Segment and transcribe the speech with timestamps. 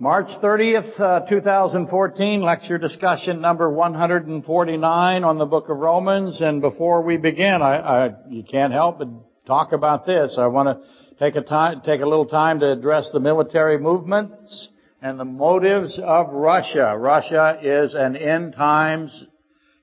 [0.00, 6.40] March 30th, uh, 2014, lecture discussion number 149 on the book of Romans.
[6.40, 9.08] And before we begin, I, I, you can't help but
[9.44, 10.36] talk about this.
[10.38, 10.86] I want to
[11.18, 14.68] take a time, take a little time to address the military movements
[15.02, 16.96] and the motives of Russia.
[16.96, 19.24] Russia is an end times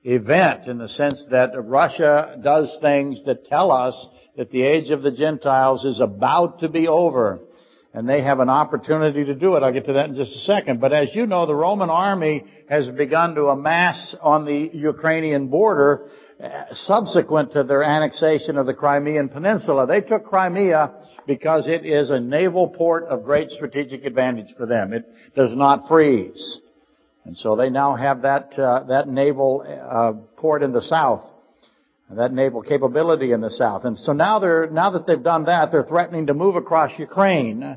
[0.02, 4.08] event in the sense that Russia does things that tell us
[4.38, 7.40] that the age of the Gentiles is about to be over.
[7.96, 9.62] And they have an opportunity to do it.
[9.62, 10.82] I'll get to that in just a second.
[10.82, 16.10] But as you know, the Roman army has begun to amass on the Ukrainian border
[16.38, 19.86] uh, subsequent to their annexation of the Crimean Peninsula.
[19.86, 20.92] They took Crimea
[21.26, 24.92] because it is a naval port of great strategic advantage for them.
[24.92, 26.60] It does not freeze.
[27.24, 31.24] And so they now have that, uh, that naval uh, port in the south
[32.10, 33.84] that naval capability in the south.
[33.84, 37.76] And so now they're, now that they've done that, they're threatening to move across Ukraine.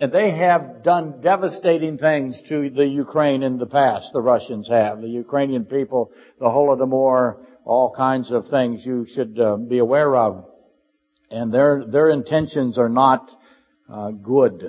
[0.00, 5.00] And they have done devastating things to the Ukraine in the past, the Russians have.
[5.00, 10.46] The Ukrainian people, the Holodomor, all kinds of things you should uh, be aware of.
[11.30, 13.30] And their, their intentions are not
[13.88, 14.68] uh, good.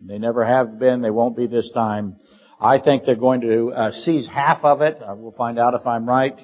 [0.00, 2.16] They never have been, they won't be this time.
[2.60, 4.98] I think they're going to uh, seize half of it.
[5.00, 6.38] we'll find out if I'm right.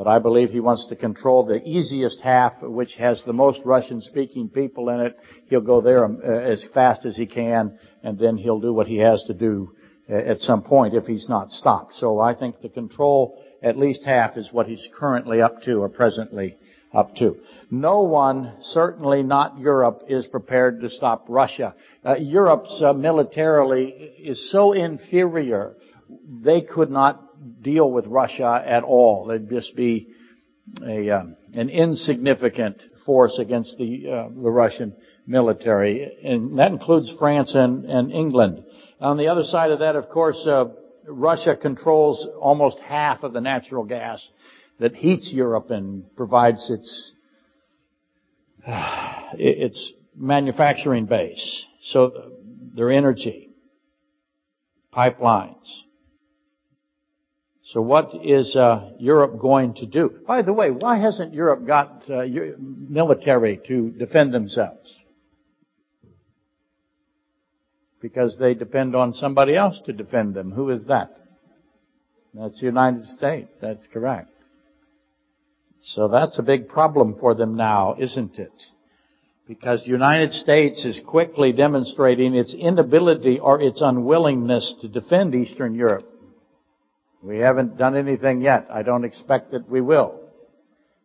[0.00, 4.48] But I believe he wants to control the easiest half, which has the most Russian-speaking
[4.48, 5.18] people in it.
[5.50, 8.86] He'll go there um, uh, as fast as he can, and then he'll do what
[8.86, 9.74] he has to do
[10.08, 11.96] uh, at some point if he's not stopped.
[11.96, 15.90] So I think the control, at least half, is what he's currently up to or
[15.90, 16.56] presently
[16.94, 17.36] up to.
[17.70, 21.74] No one, certainly not Europe, is prepared to stop Russia.
[22.02, 25.76] Uh, Europe's uh, militarily is so inferior,
[26.42, 27.29] they could not
[27.62, 29.26] deal with Russia at all.
[29.26, 30.08] They'd just be
[30.86, 34.94] a, um, an insignificant force against the, uh, the Russian
[35.26, 38.64] military, and that includes France and, and England.
[39.00, 40.66] On the other side of that, of course, uh,
[41.06, 44.26] Russia controls almost half of the natural gas
[44.78, 47.12] that heats Europe and provides its
[49.34, 51.64] its manufacturing base.
[51.82, 52.32] So
[52.74, 53.50] their energy,
[54.92, 55.66] pipelines,
[57.72, 60.10] so what is uh, Europe going to do?
[60.26, 62.24] By the way, why hasn't Europe got uh,
[62.58, 64.92] military to defend themselves?
[68.02, 70.50] Because they depend on somebody else to defend them.
[70.50, 71.16] Who is that?
[72.34, 73.56] That's the United States.
[73.60, 74.32] That's correct.
[75.84, 78.52] So that's a big problem for them now, isn't it?
[79.46, 85.76] Because the United States is quickly demonstrating its inability or its unwillingness to defend Eastern
[85.76, 86.09] Europe.
[87.22, 88.68] We haven't done anything yet.
[88.70, 90.20] I don't expect that we will.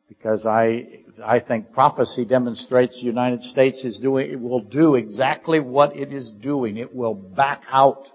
[0.08, 5.59] Because I, I think prophecy demonstrates the United States is doing, it will do exactly
[5.59, 6.78] what it is doing.
[6.78, 8.08] It will back out.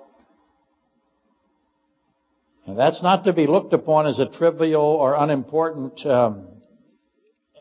[2.66, 6.46] And that's not to be looked upon as a trivial or unimportant um,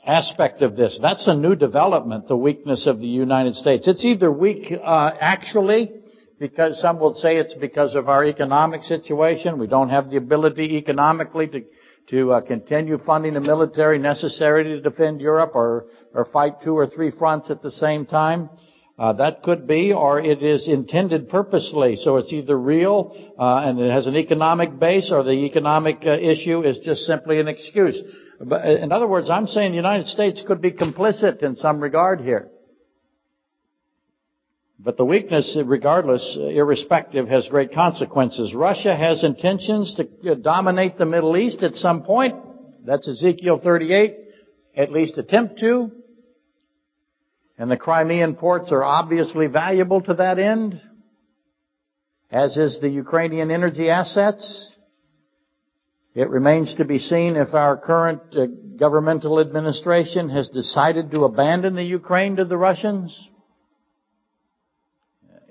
[0.05, 0.99] aspect of this.
[1.01, 3.87] That's a new development, the weakness of the United States.
[3.87, 5.91] It's either weak uh, actually,
[6.39, 9.59] because some will say it's because of our economic situation.
[9.59, 11.63] We don't have the ability economically to
[12.09, 16.87] to uh, continue funding the military necessary to defend Europe or or fight two or
[16.87, 18.49] three fronts at the same time.
[18.97, 21.95] Uh, that could be, or it is intended purposely.
[21.95, 26.17] So it's either real uh, and it has an economic base, or the economic uh,
[26.19, 28.01] issue is just simply an excuse.
[28.41, 31.79] But uh, in other words, I'm saying the United States could be complicit in some
[31.79, 32.49] regard here.
[34.81, 38.53] But the weakness, regardless, irrespective, has great consequences.
[38.53, 42.35] Russia has intentions to dominate the Middle East at some point.
[42.85, 44.15] That's Ezekiel 38.
[44.77, 45.91] At least attempt to.
[47.57, 50.81] And the Crimean ports are obviously valuable to that end,
[52.31, 54.77] as is the Ukrainian energy assets.
[56.15, 58.45] It remains to be seen if our current uh,
[58.77, 63.28] governmental administration has decided to abandon the Ukraine to the Russians.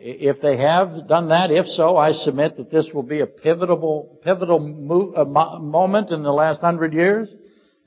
[0.01, 4.21] If they have done that, if so, I submit that this will be a pivotal,
[4.23, 7.29] pivotal move, uh, moment in the last hundred years.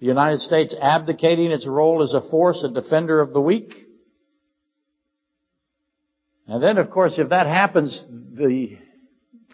[0.02, 3.74] The United States abdicating its role as a force, a defender of the weak.
[6.48, 8.78] And then, of course, if that happens, the,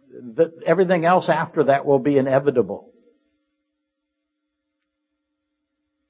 [0.09, 2.91] the everything else after that will be inevitable.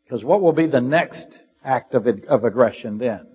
[0.06, 1.28] Because what will be the next
[1.62, 3.28] act of, of aggression then?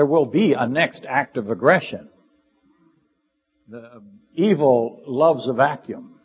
[0.00, 2.08] There will be a next act of aggression.
[3.68, 4.00] The
[4.32, 6.18] evil loves a vacuum.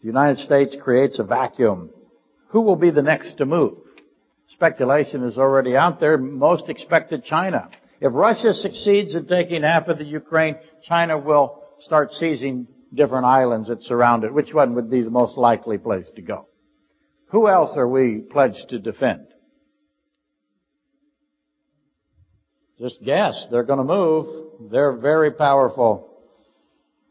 [0.00, 1.90] The United States creates a vacuum.
[2.48, 3.78] Who will be the next to move?
[4.48, 6.18] Speculation is already out there.
[6.18, 7.70] Most expected China.
[8.00, 13.68] If Russia succeeds in taking half of the Ukraine, China will start seizing different islands
[13.68, 14.34] that surround it.
[14.34, 16.48] Which one would be the most likely place to go?
[17.28, 19.29] Who else are we pledged to defend?
[22.80, 23.46] Just guess.
[23.50, 24.70] They're going to move.
[24.70, 26.08] They're very powerful.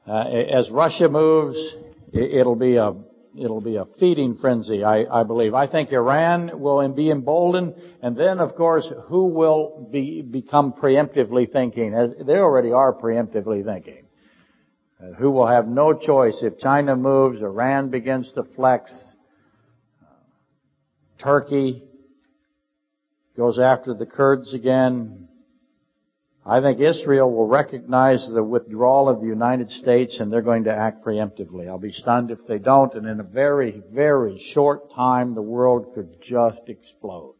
[0.07, 1.75] Uh, as Russia moves,
[2.11, 2.95] it'll be a
[3.39, 5.53] it'll be a feeding frenzy, I, I, believe.
[5.53, 11.49] I think Iran will be emboldened, and then, of course, who will be become preemptively
[11.49, 11.93] thinking?
[11.93, 14.05] As they already are preemptively thinking.
[14.99, 18.91] Uh, who will have no choice if China moves, Iran begins to flex,
[21.19, 21.83] Turkey
[23.37, 25.28] goes after the Kurds again.
[26.49, 30.73] I think Israel will recognize the withdrawal of the United States and they're going to
[30.73, 31.67] act preemptively.
[31.67, 35.93] I'll be stunned if they don't and in a very, very short time the world
[35.93, 37.35] could just explode.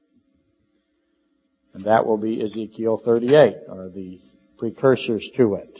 [1.73, 4.19] And that will be Ezekiel 38 or the
[4.59, 5.79] precursors to it.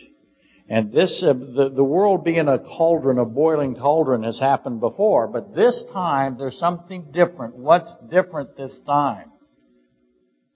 [0.68, 5.28] And this, uh, the, the world being a cauldron, a boiling cauldron has happened before,
[5.28, 7.56] but this time there's something different.
[7.56, 9.32] What's different this time?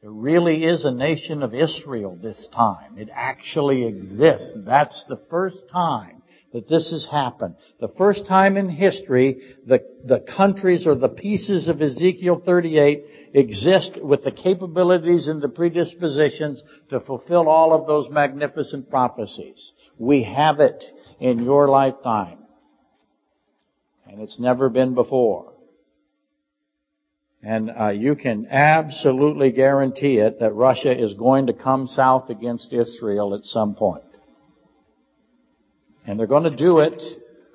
[0.04, 2.98] There really is a nation of Israel this time.
[2.98, 4.52] It actually exists.
[4.66, 6.22] That's the first time
[6.52, 7.56] that this has happened.
[7.80, 13.98] The first time in history, the, the countries or the pieces of Ezekiel 38 exist
[14.04, 19.72] with the capabilities and the predispositions to fulfill all of those magnificent prophecies.
[19.98, 20.84] We have it
[21.22, 22.40] in your lifetime.
[24.06, 25.53] And it's never been before.
[27.44, 32.72] And uh, you can absolutely guarantee it that Russia is going to come south against
[32.72, 34.04] Israel at some point.
[36.08, 37.02] And they're going to do it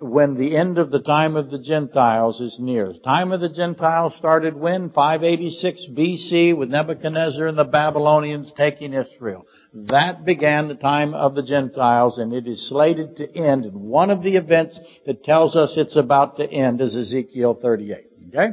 [0.01, 2.93] when the end of the time of the Gentiles is near.
[2.93, 4.91] The time of the Gentiles started when?
[4.91, 9.47] 586 BC with Nebuchadnezzar and the Babylonians taking Israel.
[9.73, 13.65] That began the time of the Gentiles and it is slated to end.
[13.65, 18.05] And one of the events that tells us it's about to end is Ezekiel 38.
[18.29, 18.51] Okay?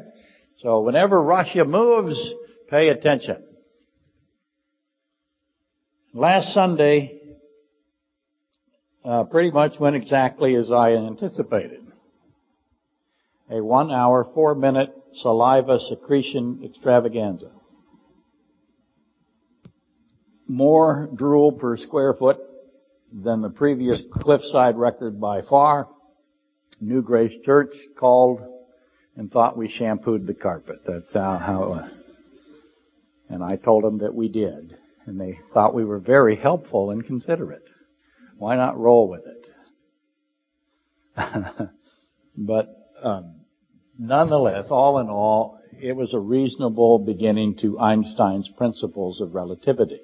[0.57, 2.33] So whenever Russia moves,
[2.69, 3.43] pay attention.
[6.13, 7.19] Last Sunday,
[9.03, 11.81] uh, pretty much went exactly as I anticipated.
[13.49, 17.51] A one hour, four minute saliva secretion extravaganza.
[20.47, 22.37] More drool per square foot
[23.11, 25.89] than the previous cliffside record by far.
[26.79, 28.41] New Grace Church called
[29.15, 30.81] and thought we shampooed the carpet.
[30.85, 31.89] That's how, how
[33.29, 34.77] and I told them that we did.
[35.05, 37.63] And they thought we were very helpful and considerate.
[38.37, 39.45] Why not roll with it?
[42.37, 42.67] but
[43.01, 43.41] um,
[43.97, 50.01] nonetheless, all in all, it was a reasonable beginning to Einstein's principles of relativity.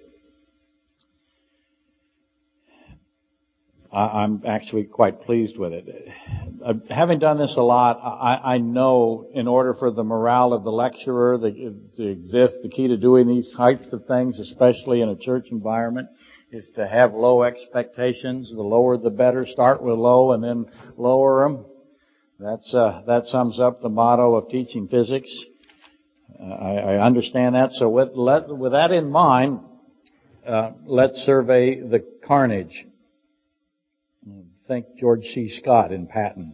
[3.94, 6.08] I'm actually quite pleased with it.
[6.64, 10.64] Uh, having done this a lot, I, I, know in order for the morale of
[10.64, 15.18] the lecturer to exist, the key to doing these types of things, especially in a
[15.18, 16.08] church environment,
[16.54, 18.50] is to have low expectations.
[18.50, 19.46] The lower the better.
[19.46, 21.66] Start with low and then lower them.
[22.40, 25.30] That's uh, that sums up the motto of teaching physics.
[26.40, 27.74] Uh, I, I, understand that.
[27.74, 29.60] So with, let, with that in mind,
[30.48, 32.86] uh, let's survey the carnage
[34.72, 35.50] think George C.
[35.50, 36.54] Scott in Patton.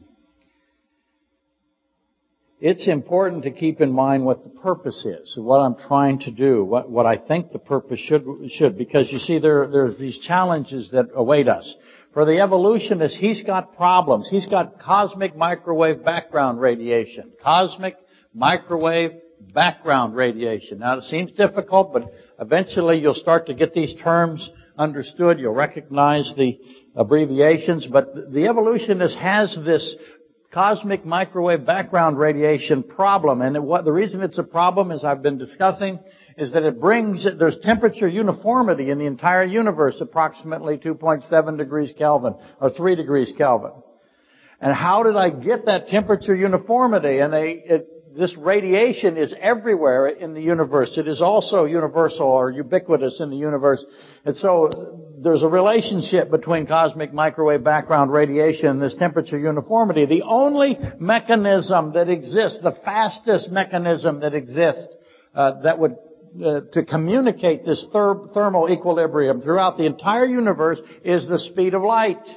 [2.59, 6.63] It's important to keep in mind what the purpose is, what I'm trying to do,
[6.63, 10.89] what, what I think the purpose should, should, because you see there, there's these challenges
[10.93, 11.75] that await us.
[12.15, 14.27] For the evolutionist, he's got problems.
[14.31, 17.33] He's got cosmic microwave background radiation.
[17.43, 17.97] Cosmic
[18.33, 19.11] microwave
[19.53, 20.79] background radiation.
[20.79, 25.37] Now it seems difficult, but eventually you'll start to get these terms understood.
[25.37, 26.57] You'll recognize the
[26.97, 29.95] abbreviations, but the evolutionist has this
[30.51, 33.41] cosmic microwave background radiation problem.
[33.41, 35.99] And what, the reason it's a problem, as I've been discussing,
[36.37, 42.35] is that it brings, there's temperature uniformity in the entire universe, approximately 2.7 degrees Kelvin,
[42.59, 43.71] or 3 degrees Kelvin.
[44.59, 47.19] And how did I get that temperature uniformity?
[47.19, 47.87] And they, it,
[48.17, 50.97] this radiation is everywhere in the universe.
[50.97, 53.85] It is also universal or ubiquitous in the universe.
[54.25, 60.07] And so there's a relationship between cosmic microwave background radiation and this temperature uniformity.
[60.07, 64.87] The only mechanism that exists, the fastest mechanism that exists,
[65.35, 65.95] uh, that would
[66.43, 71.83] uh, to communicate this ther- thermal equilibrium throughout the entire universe is the speed of
[71.83, 72.27] light.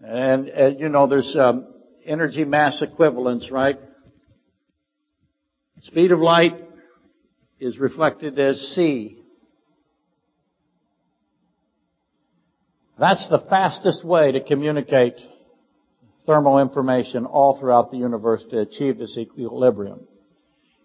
[0.00, 1.66] And uh, you know, there's um,
[2.04, 3.76] energy mass equivalence, right?
[5.82, 6.54] Speed of light
[7.58, 9.18] is reflected as c.
[12.98, 15.14] That's the fastest way to communicate
[16.24, 20.06] thermal information all throughout the universe to achieve this equilibrium.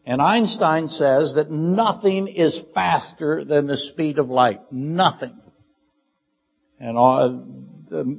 [0.03, 4.61] And Einstein says that nothing is faster than the speed of light.
[4.71, 5.37] Nothing.
[6.79, 7.45] And all,
[7.89, 8.17] the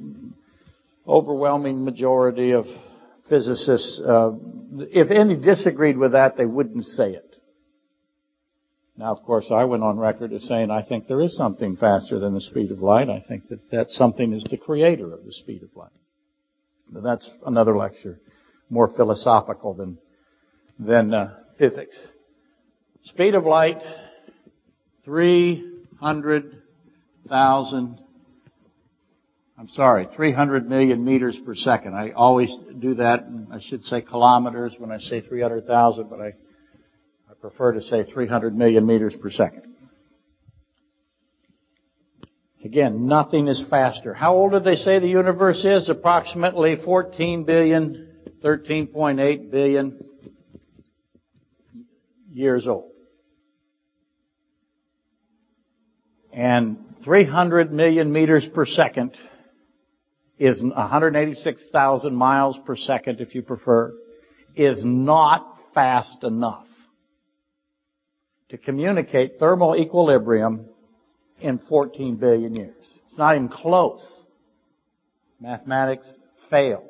[1.09, 2.67] overwhelming majority of
[3.29, 4.33] physicists, uh,
[4.93, 7.37] if any disagreed with that, they wouldn't say it.
[8.97, 12.19] Now, of course, I went on record as saying I think there is something faster
[12.19, 13.09] than the speed of light.
[13.09, 15.93] I think that that something is the creator of the speed of light.
[16.91, 18.19] But that's another lecture,
[18.69, 19.99] more philosophical than
[20.81, 22.09] than uh, physics.
[23.05, 23.81] Speed of light,
[25.05, 26.61] three hundred
[27.29, 28.01] thousand.
[29.59, 31.95] I'm sorry, 300 million meters per second.
[31.97, 33.27] I always do that.
[33.53, 36.35] I should say kilometers when I say 300,000, but I
[37.41, 39.63] prefer to say 300 million meters per second.
[42.65, 44.15] Again, nothing is faster.
[44.15, 45.89] How old did they say the universe is?
[45.89, 48.13] Approximately 14 billion,
[48.45, 50.05] 13.8 billion
[52.33, 52.93] years old.
[56.33, 59.17] And 300 million meters per second
[60.39, 63.93] is 186,000 miles per second if you prefer,
[64.57, 66.67] is not fast enough
[68.49, 70.67] to communicate thermal equilibrium
[71.41, 72.87] in 14 billion years.
[73.07, 74.03] It's not even close.
[75.41, 76.17] Mathematics
[76.51, 76.85] fail.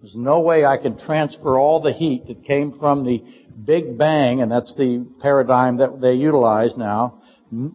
[0.00, 3.24] There's no way I can transfer all the heat that came from the
[3.64, 7.22] Big Bang, and that's the paradigm that they utilize now.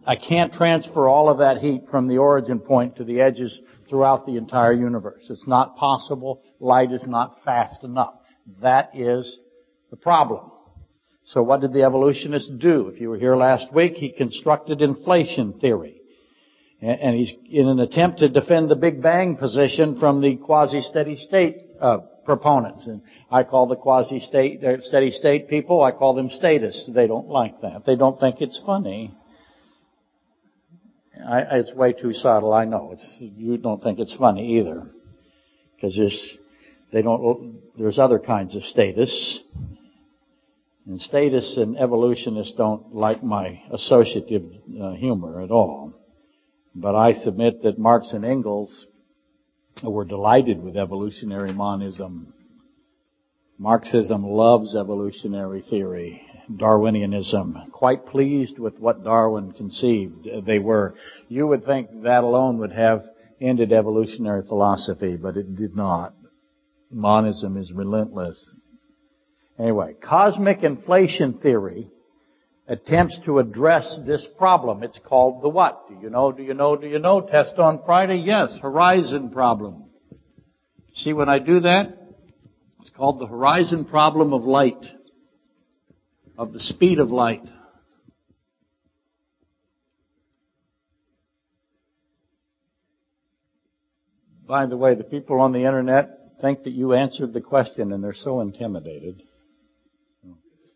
[0.06, 3.58] I can't transfer all of that heat from the origin point to the edges
[3.88, 5.26] throughout the entire universe.
[5.30, 6.42] It's not possible.
[6.60, 8.14] Light is not fast enough.
[8.60, 9.38] That is
[9.90, 10.50] the problem.
[11.24, 12.88] So what did the evolutionist do?
[12.88, 16.00] If you were here last week, he constructed inflation theory.
[16.80, 21.56] And he's in an attempt to defend the Big Bang position from the quasi-steady state
[21.80, 22.86] uh, proponents.
[22.86, 26.88] And I call the quasi-state, uh, steady state people, I call them statists.
[26.94, 27.84] They don't like that.
[27.84, 29.14] They don't think it's funny.
[31.26, 32.90] I, it's way too subtle, I know.
[32.92, 34.86] It's, you don't think it's funny either.
[35.74, 36.38] Because there's,
[36.92, 39.40] they don't, there's other kinds of statists,
[40.88, 44.42] And statists and evolutionists don't like my associative
[44.82, 45.92] uh, humor at all.
[46.74, 48.86] But I submit that Marx and Engels
[49.82, 52.32] were delighted with evolutionary monism.
[53.60, 60.94] Marxism loves evolutionary theory, Darwinianism, quite pleased with what Darwin conceived they were.
[61.28, 63.04] You would think that alone would have
[63.40, 66.14] ended evolutionary philosophy, but it did not.
[66.92, 68.52] Monism is relentless.
[69.58, 71.90] Anyway, cosmic inflation theory
[72.68, 74.84] attempts to address this problem.
[74.84, 75.88] It's called the what?
[75.88, 77.22] Do you know, do you know, do you know?
[77.22, 78.18] Test on Friday?
[78.18, 79.86] Yes, horizon problem.
[80.94, 81.97] See when I do that?
[82.98, 84.84] Called the horizon problem of light,
[86.36, 87.44] of the speed of light.
[94.44, 98.02] By the way, the people on the internet think that you answered the question and
[98.02, 99.22] they're so intimidated.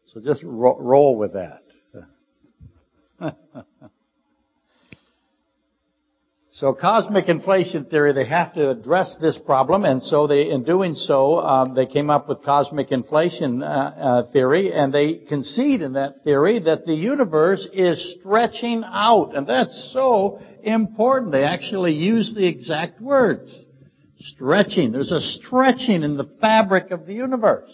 [0.06, 1.64] So just ro- roll with that.
[6.54, 10.94] so cosmic inflation theory, they have to address this problem, and so they, in doing
[10.94, 15.94] so, um, they came up with cosmic inflation uh, uh, theory, and they concede in
[15.94, 21.32] that theory that the universe is stretching out, and that's so important.
[21.32, 23.50] They actually use the exact words.
[24.20, 24.92] Stretching.
[24.92, 27.72] There's a stretching in the fabric of the universe.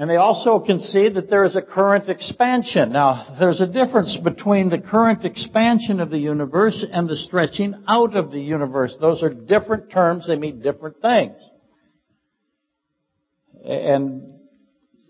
[0.00, 2.92] And they also concede that there is a current expansion.
[2.92, 8.16] Now, there's a difference between the current expansion of the universe and the stretching out
[8.16, 8.96] of the universe.
[9.00, 10.28] Those are different terms.
[10.28, 11.34] They mean different things.
[13.64, 14.34] And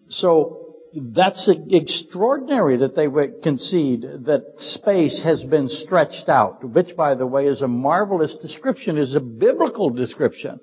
[0.09, 7.15] so that's extraordinary that they would concede that space has been stretched out, which by
[7.15, 10.61] the way is a marvelous description, is a biblical description.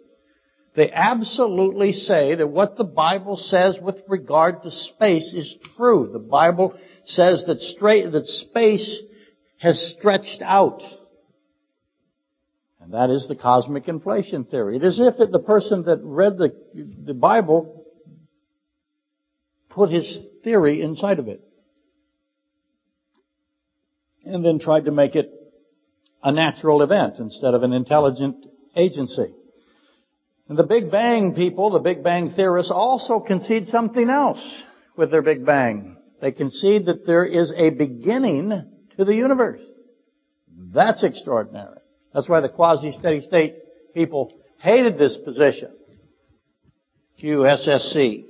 [0.76, 6.10] They absolutely say that what the Bible says with regard to space is true.
[6.12, 9.02] The Bible says that straight, that space
[9.58, 10.82] has stretched out.
[12.82, 14.76] And that is the cosmic inflation theory.
[14.76, 17.86] It is if it, the person that read the, the Bible
[19.70, 21.42] put his theory inside of it.
[24.26, 25.32] And then tried to make it
[26.22, 29.34] a natural event instead of an intelligent agency.
[30.48, 34.44] And the Big Bang people, the Big Bang theorists also concede something else
[34.96, 35.98] with their Big Bang.
[36.22, 38.50] They concede that there is a beginning
[38.98, 39.62] to the universe.
[40.74, 41.80] That's extraordinary.
[42.14, 43.56] That's why the quasi-steady state
[43.94, 45.72] people hated this position.
[47.22, 48.26] QSSC,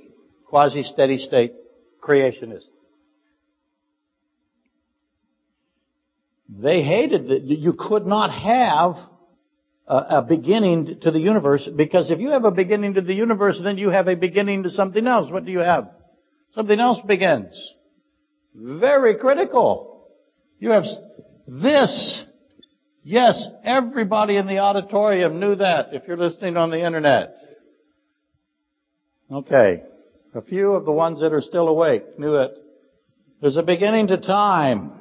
[0.46, 1.52] quasi-steady state
[2.02, 2.64] creationism.
[6.48, 8.96] They hated that you could not have
[9.86, 13.78] a, beginning to the universe because if you have a beginning to the universe, then
[13.78, 15.30] you have a beginning to something else.
[15.30, 15.90] What do you have?
[16.54, 17.54] Something else begins.
[18.54, 20.08] Very critical.
[20.58, 20.84] You have
[21.46, 22.24] this.
[23.04, 27.36] Yes, everybody in the auditorium knew that if you're listening on the internet.
[29.30, 29.82] Okay.
[30.34, 32.52] A few of the ones that are still awake knew it.
[33.40, 34.92] There's a beginning to time.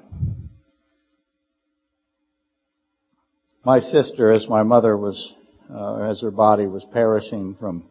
[3.66, 5.34] My sister, as my mother was,
[5.74, 7.86] uh, as her body was perishing from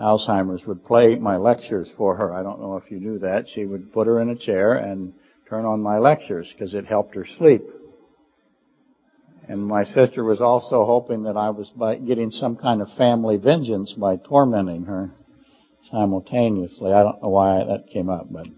[0.00, 2.34] Alzheimer's, would play my lectures for her.
[2.34, 3.48] I don't know if you knew that.
[3.48, 5.12] She would put her in a chair and
[5.48, 7.62] turn on my lectures because it helped her sleep.
[9.46, 11.70] And my sister was also hoping that I was
[12.04, 15.12] getting some kind of family vengeance by tormenting her
[15.92, 16.92] simultaneously.
[16.92, 18.48] I don't know why that came up, but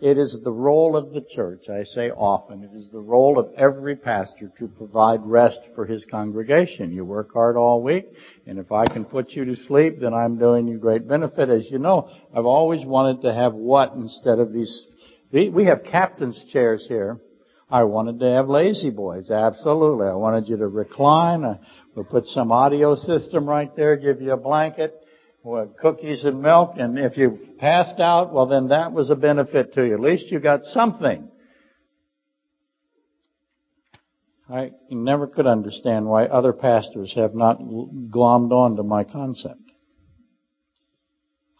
[0.00, 3.52] it is the role of the church, I say often, it is the role of
[3.56, 6.92] every pastor to provide rest for his congregation.
[6.92, 8.06] You work hard all week,
[8.46, 11.48] and if I can put you to sleep, then I'm doing you great benefit.
[11.48, 14.86] As you know, I've always wanted to have what instead of these,
[15.32, 17.20] we have captain's chairs here.
[17.70, 20.06] I wanted to have La-Z-Boys, absolutely.
[20.06, 21.44] I wanted you to recline.
[21.44, 21.58] Uh,
[21.94, 24.94] we'll put some audio system right there, give you a blanket,
[25.44, 29.74] with cookies and milk, and if you passed out, well then that was a benefit
[29.74, 29.94] to you.
[29.94, 31.28] At least you got something.
[34.48, 39.60] I never could understand why other pastors have not glommed on to my concept.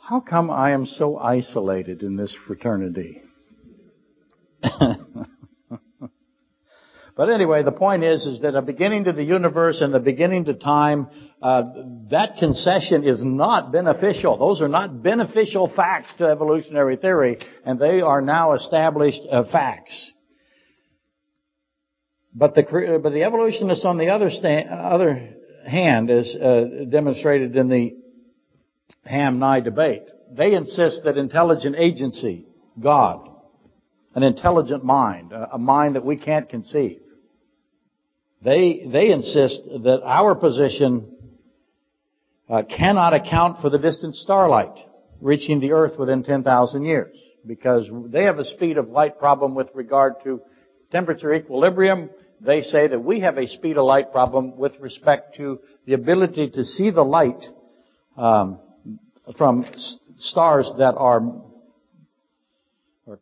[0.00, 3.22] How come I am so isolated in this fraternity?
[7.16, 10.46] But anyway, the point is, is that a beginning to the universe and the beginning
[10.46, 11.08] to time,
[11.40, 11.62] uh,
[12.10, 14.36] that concession is not beneficial.
[14.36, 20.12] Those are not beneficial facts to evolutionary theory, and they are now established uh, facts.
[22.34, 25.36] But the but the evolutionists, on the other stand, other
[25.68, 27.96] hand, as uh, demonstrated in the
[29.04, 32.46] Ham-Nye debate, they insist that intelligent agency,
[32.80, 33.28] God,
[34.16, 37.00] an intelligent mind, a mind that we can't conceive,
[38.42, 41.14] they, they insist that our position
[42.48, 44.76] uh, cannot account for the distant starlight
[45.20, 47.16] reaching the earth within 10,000 years
[47.46, 50.40] because they have a speed of light problem with regard to
[50.90, 52.10] temperature equilibrium.
[52.40, 56.50] They say that we have a speed of light problem with respect to the ability
[56.50, 57.42] to see the light
[58.16, 58.58] um,
[59.38, 59.64] from
[60.18, 61.22] stars that are,
[63.06, 63.18] are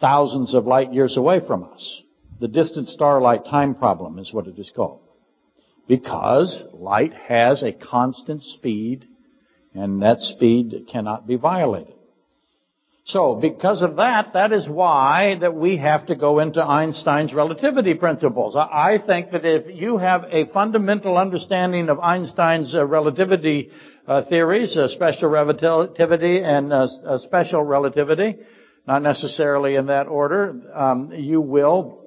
[0.00, 2.02] thousands of light years away from us.
[2.42, 4.98] The distant starlight time problem is what it is called.
[5.86, 9.06] Because light has a constant speed,
[9.74, 11.94] and that speed cannot be violated.
[13.04, 17.94] So, because of that, that is why that we have to go into Einstein's relativity
[17.94, 18.56] principles.
[18.56, 23.70] I think that if you have a fundamental understanding of Einstein's uh, relativity
[24.08, 26.72] uh, theories, uh, special relativity and
[27.20, 28.38] special relativity,
[28.84, 32.01] not necessarily in that order, um, you will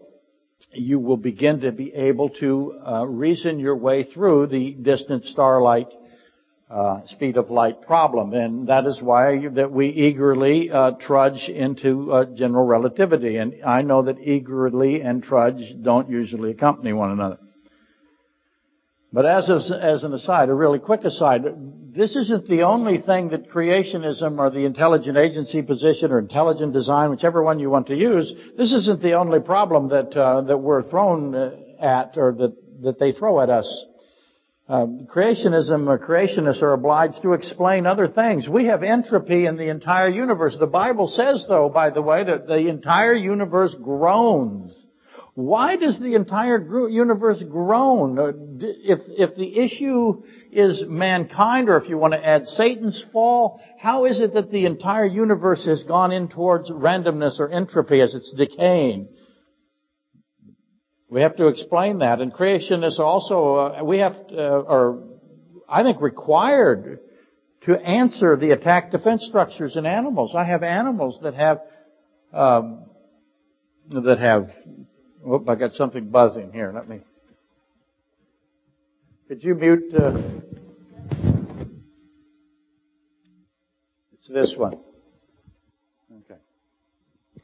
[0.71, 5.93] you will begin to be able to uh, reason your way through the distant starlight
[6.69, 12.11] uh, speed of light problem, and that is why that we eagerly uh, trudge into
[12.11, 13.37] uh, general relativity.
[13.37, 17.37] And I know that eagerly and trudge don't usually accompany one another.
[19.15, 21.45] But as, a, as an aside, a really quick aside,
[21.95, 27.11] this isn't the only thing that creationism or the intelligent agency position or intelligent design,
[27.11, 30.83] whichever one you want to use, this isn't the only problem that uh, that we're
[30.89, 33.85] thrown uh, at or that that they throw at us.
[34.67, 38.49] Uh, creationism or creationists are obliged to explain other things.
[38.49, 40.57] We have entropy in the entire universe.
[40.59, 44.73] The Bible says, though, by the way, that the entire universe groans
[45.35, 48.17] why does the entire universe groan?
[48.17, 53.59] Uh, if, if the issue is mankind, or if you want to add Satan's fall,
[53.77, 58.15] how is it that the entire universe has gone in towards randomness or entropy as
[58.15, 59.09] it's decaying?
[61.09, 62.21] We have to explain that.
[62.21, 65.03] And creationists also, uh, we have, uh, are,
[65.67, 66.99] I think, required
[67.63, 70.33] to answer the attack defense structures in animals.
[70.33, 71.59] I have animals that have,
[72.31, 72.85] um,
[73.89, 74.49] that have
[75.25, 76.71] Whoop, I got something buzzing here.
[76.71, 76.99] Let me.
[79.27, 79.91] Could you mute?
[79.91, 80.21] Uh,
[84.13, 84.77] it's this one.
[86.11, 86.39] Okay.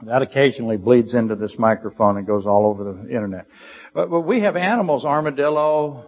[0.04, 3.48] That occasionally bleeds into this microphone and goes all over the internet.
[3.96, 6.08] But, but we have animals, armadillo,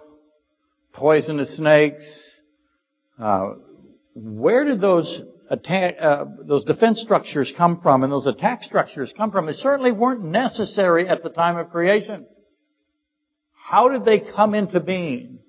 [0.92, 2.06] poisonous snakes.
[3.20, 3.54] Uh,
[4.14, 9.32] where did those attack, uh, those defense structures come from and those attack structures come
[9.32, 9.46] from?
[9.46, 12.26] They certainly weren't necessary at the time of creation.
[13.54, 15.40] How did they come into being?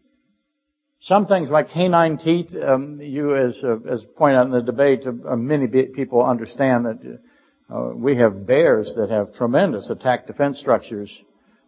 [1.01, 5.03] Some things like canine teeth, um, you as uh, as pointed out in the debate,
[5.07, 7.21] uh, many people understand that
[7.69, 11.15] uh, we have bears that have tremendous attack defense structures,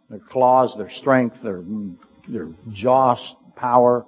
[0.09, 1.63] their claws, their strength, their
[2.27, 3.17] their jaw
[3.57, 4.07] power,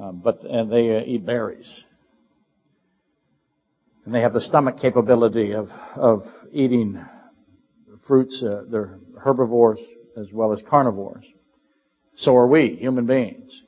[0.00, 1.68] uh, but and they uh, eat berries,
[4.04, 7.04] and they have the stomach capability of of eating
[8.06, 8.42] fruits.
[8.42, 9.80] Uh, they're herbivores
[10.16, 11.24] as well as carnivores.
[12.16, 13.62] So are we, human beings.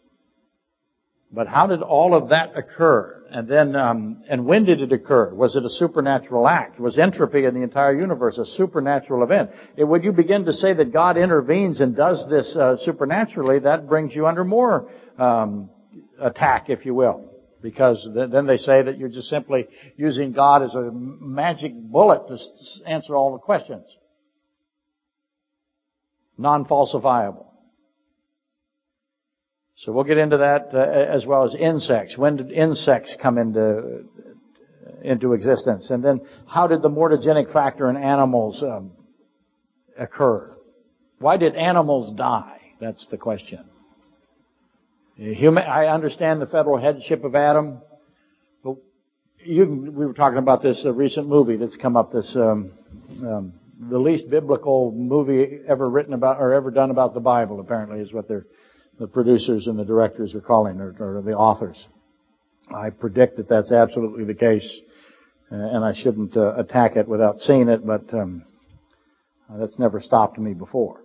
[1.33, 3.25] But how did all of that occur?
[3.31, 5.35] And then, um, and when did it occur?
[5.35, 6.79] Was it a supernatural act?
[6.79, 9.51] Was entropy in the entire universe a supernatural event?
[9.77, 13.89] And when you begin to say that God intervenes and does this uh, supernaturally, that
[13.89, 15.71] brings you under more um,
[16.21, 17.29] attack, if you will,
[17.65, 22.29] because th- then they say that you're just simply using God as a magic bullet
[22.29, 22.39] to
[22.87, 23.87] answer all the questions,
[26.37, 27.47] non-falsifiable.
[29.79, 32.19] So we'll get into that uh, as well as insects.
[32.19, 34.05] When did insects come into
[35.03, 35.89] into existence?
[35.89, 38.93] And then how did the mutagenic factor in animals um,
[39.99, 40.55] occur?
[41.19, 42.61] Why did animals die?
[42.79, 43.65] That's the question.
[45.17, 47.81] Human, I understand the federal headship of Adam,
[48.65, 48.79] but
[49.45, 52.11] you, we were talking about this uh, recent movie that's come up.
[52.11, 52.73] This um,
[53.23, 57.61] um, the least biblical movie ever written about or ever done about the Bible.
[57.61, 58.45] Apparently, is what the
[59.13, 61.87] producers and the directors are calling it, or the authors.
[62.75, 64.69] I predict that that's absolutely the case,
[65.53, 68.45] uh, and I shouldn't uh, attack it without seeing it, but um,
[69.49, 71.04] that's never stopped me before.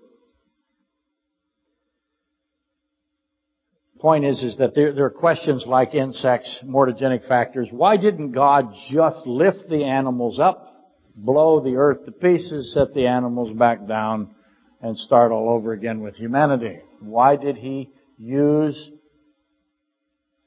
[4.00, 7.68] Point is, is that there, there are questions like insects, mutagenic factors.
[7.70, 13.08] Why didn't God just lift the animals up, blow the earth to pieces, set the
[13.08, 14.34] animals back down,
[14.82, 16.80] and start all over again with humanity?
[17.02, 18.90] Why did he use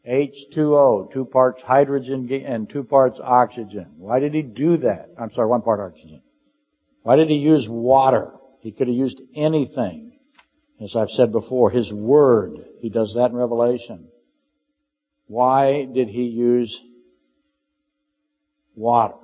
[0.08, 3.96] H2O, two parts hydrogen and two parts oxygen?
[3.98, 5.10] Why did he do that?
[5.20, 6.22] I'm sorry, one part oxygen.
[7.02, 8.30] Why did he use water?
[8.60, 10.11] He could have used anything.
[10.82, 14.08] As I've said before, his word, he does that in Revelation.
[15.28, 16.78] Why did he use
[18.74, 19.14] water?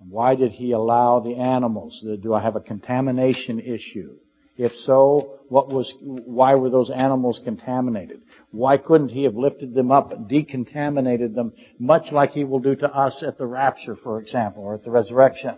[0.00, 2.04] And why did he allow the animals?
[2.22, 4.16] Do I have a contamination issue?
[4.56, 8.20] If so, what was, why were those animals contaminated?
[8.50, 12.92] Why couldn't he have lifted them up decontaminated them, much like he will do to
[12.92, 15.56] us at the rapture, for example, or at the resurrection,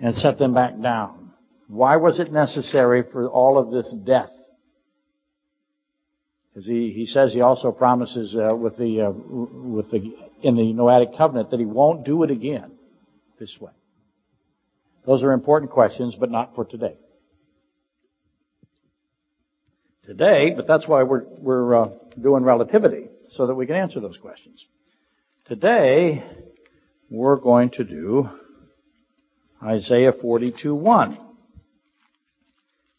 [0.00, 1.19] and set them back down?
[1.70, 4.30] Why was it necessary for all of this death?
[6.48, 10.72] Because he, he says he also promises uh, with the uh, with the in the
[10.74, 12.72] Noahic covenant that he won't do it again
[13.38, 13.72] this way.
[15.06, 16.96] Those are important questions, but not for today
[20.10, 21.88] today, but that's why we're, we're uh,
[22.20, 23.06] doing relativity,
[23.36, 24.66] so that we can answer those questions.
[25.46, 26.24] Today,
[27.08, 28.28] we're going to do
[29.62, 31.29] Isaiah 42 1.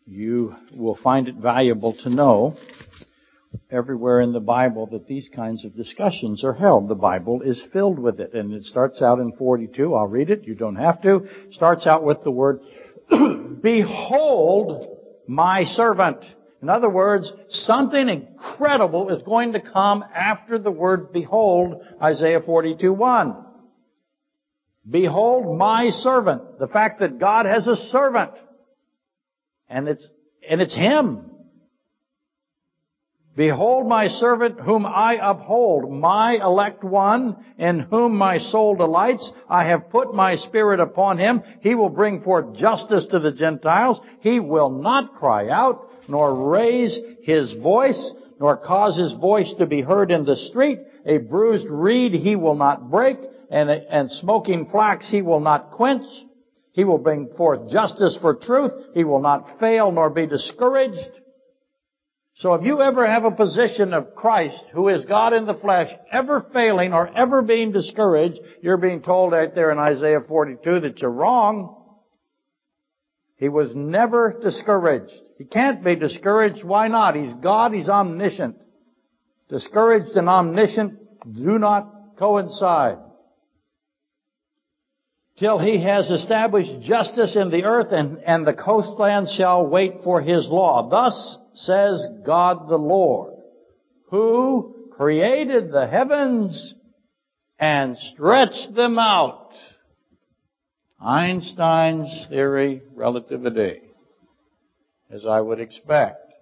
[0.05, 2.57] You will find it valuable to know
[3.69, 6.87] everywhere in the Bible that these kinds of discussions are held.
[6.87, 8.33] The Bible is filled with it.
[8.33, 9.93] And it starts out in 42.
[9.93, 10.45] I'll read it.
[10.45, 11.27] You don't have to.
[11.51, 12.61] Starts out with the word,
[13.61, 16.25] Behold my servant.
[16.61, 22.93] In other words, something incredible is going to come after the word behold, Isaiah 42,
[22.93, 23.35] 1.
[24.89, 26.59] Behold my servant.
[26.59, 28.31] The fact that God has a servant.
[29.71, 30.05] And it's,
[30.47, 31.31] and it's Him.
[33.35, 39.31] Behold my servant whom I uphold, my elect one in whom my soul delights.
[39.49, 41.41] I have put my spirit upon him.
[41.61, 44.01] He will bring forth justice to the Gentiles.
[44.19, 49.81] He will not cry out nor raise his voice, nor cause his voice to be
[49.81, 50.79] heard in the street.
[51.05, 53.17] A bruised reed he will not break,
[53.49, 56.05] and, and smoking flax he will not quench.
[56.73, 58.71] He will bring forth justice for truth.
[58.93, 61.11] He will not fail nor be discouraged.
[62.35, 65.89] So if you ever have a position of Christ, who is God in the flesh,
[66.11, 70.99] ever failing or ever being discouraged, you're being told right there in Isaiah 42 that
[70.99, 71.75] you're wrong.
[73.35, 75.13] He was never discouraged.
[75.37, 76.63] He can't be discouraged.
[76.63, 77.15] Why not?
[77.15, 77.73] He's God.
[77.73, 78.55] He's omniscient.
[79.49, 80.99] Discouraged and omniscient
[81.31, 82.97] do not coincide.
[85.41, 90.21] Till he has established justice in the earth and, and the coastland shall wait for
[90.21, 90.87] his law.
[90.87, 93.33] Thus says God the Lord,
[94.11, 96.75] who created the heavens
[97.57, 99.49] and stretched them out.
[101.03, 103.81] Einstein's theory, relativity,
[105.09, 106.33] as I would expect,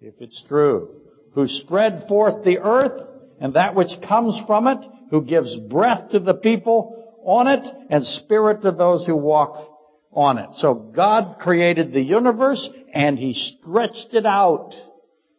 [0.00, 0.96] if it's true,
[1.34, 3.08] who spread forth the earth
[3.40, 6.96] and that which comes from it, who gives breath to the people
[7.28, 9.68] on it and spirit to those who walk
[10.12, 10.48] on it.
[10.54, 14.74] So God created the universe and He stretched it out.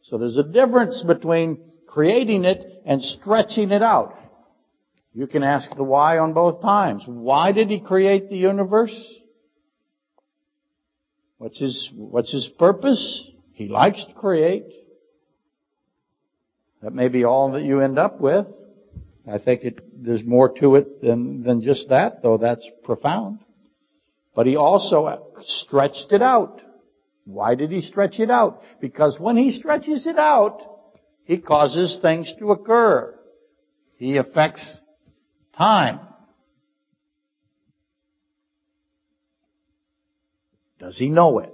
[0.03, 4.15] So there's a difference between creating it and stretching it out.
[5.15, 7.03] You can ask the why on both times.
[7.07, 8.95] Why did He create the universe?
[11.39, 13.25] What's His, what's His purpose?
[13.53, 14.65] He likes to create.
[16.83, 18.45] That may be all that you end up with.
[19.29, 23.39] I think it, there's more to it than, than just that, though that's profound.
[24.35, 26.61] But he also stretched it out.
[27.25, 28.63] Why did he stretch it out?
[28.79, 30.61] Because when he stretches it out,
[31.25, 33.15] he causes things to occur.
[33.97, 34.79] He affects
[35.55, 35.99] time.
[40.79, 41.53] Does he know it?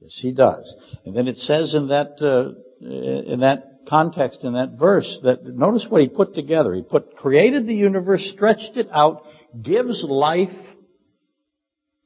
[0.00, 0.74] Yes, he does.
[1.04, 5.86] And then it says in that uh, in that context in that verse that notice
[5.88, 6.74] what he put together.
[6.74, 9.24] He put created the universe, stretched it out,
[9.60, 10.54] gives life.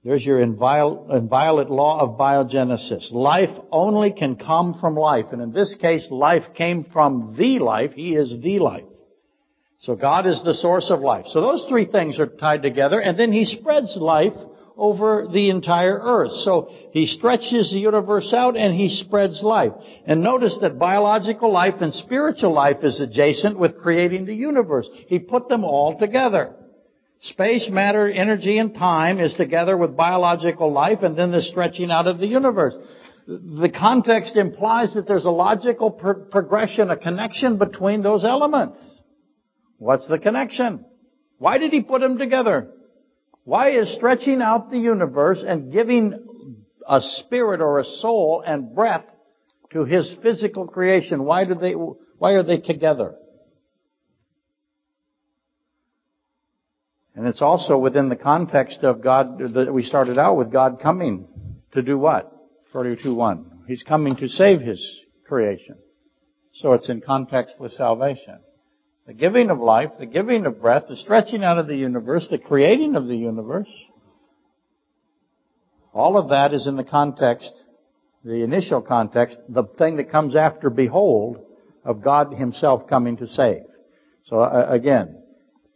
[0.05, 3.13] There's your inviolate law of biogenesis.
[3.13, 5.27] Life only can come from life.
[5.33, 7.93] And in this case, life came from the life.
[7.93, 8.85] He is the life.
[9.81, 11.27] So God is the source of life.
[11.29, 13.01] So those three things are tied together.
[13.01, 14.33] And then He spreads life
[14.77, 16.33] over the entire earth.
[16.45, 19.73] So he stretches the universe out and he spreads life.
[20.07, 24.89] And notice that biological life and spiritual life is adjacent with creating the universe.
[25.07, 26.55] He put them all together.
[27.21, 32.07] Space, matter, energy, and time is together with biological life and then the stretching out
[32.07, 32.75] of the universe.
[33.27, 38.79] The context implies that there's a logical pro- progression, a connection between those elements.
[39.79, 40.85] What's the connection?
[41.39, 42.71] Why did he put them together?
[43.47, 46.15] Why is stretching out the universe and giving
[46.85, 49.05] a spirit or a soul and breath
[49.73, 51.23] to his physical creation?
[51.23, 53.15] Why do they, why are they together?
[57.15, 61.29] And it's also within the context of God that we started out with God coming
[61.71, 62.33] to do what?
[62.75, 63.45] 42.1.
[63.69, 64.85] He's coming to save his
[65.25, 65.77] creation.
[66.53, 68.41] So it's in context with salvation
[69.07, 72.39] the giving of life, the giving of breath, the stretching out of the universe, the
[72.39, 73.71] creating of the universe.
[75.95, 77.53] All of that is in the context,
[78.25, 81.39] the initial context, the thing that comes after behold
[81.85, 83.63] of God himself coming to save.
[84.25, 85.23] So uh, again,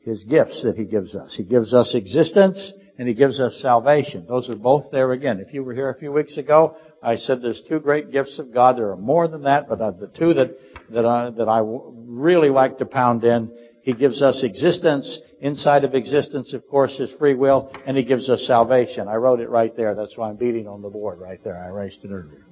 [0.00, 1.34] his gifts that he gives us.
[1.36, 4.26] He gives us existence and he gives us salvation.
[4.28, 5.40] Those are both there again.
[5.40, 8.52] If you were here a few weeks ago, I said there's two great gifts of
[8.52, 8.76] God.
[8.76, 10.50] There are more than that, but the two that
[10.90, 13.52] that I, that I really like to pound in.
[13.80, 15.18] He gives us existence.
[15.40, 19.08] Inside of existence, of course, is free will, and He gives us salvation.
[19.08, 19.94] I wrote it right there.
[19.94, 21.56] That's why I'm beating on the board right there.
[21.56, 22.44] I erased it earlier.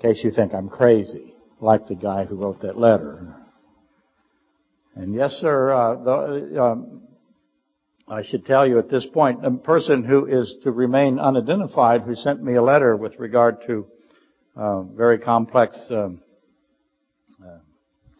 [0.00, 3.36] In case you think I'm crazy, like the guy who wrote that letter.
[4.96, 7.03] And yes, sir, uh, the, um,
[8.06, 12.14] I should tell you at this point, a person who is to remain unidentified who
[12.14, 13.86] sent me a letter with regard to
[14.56, 16.20] uh, very complex um,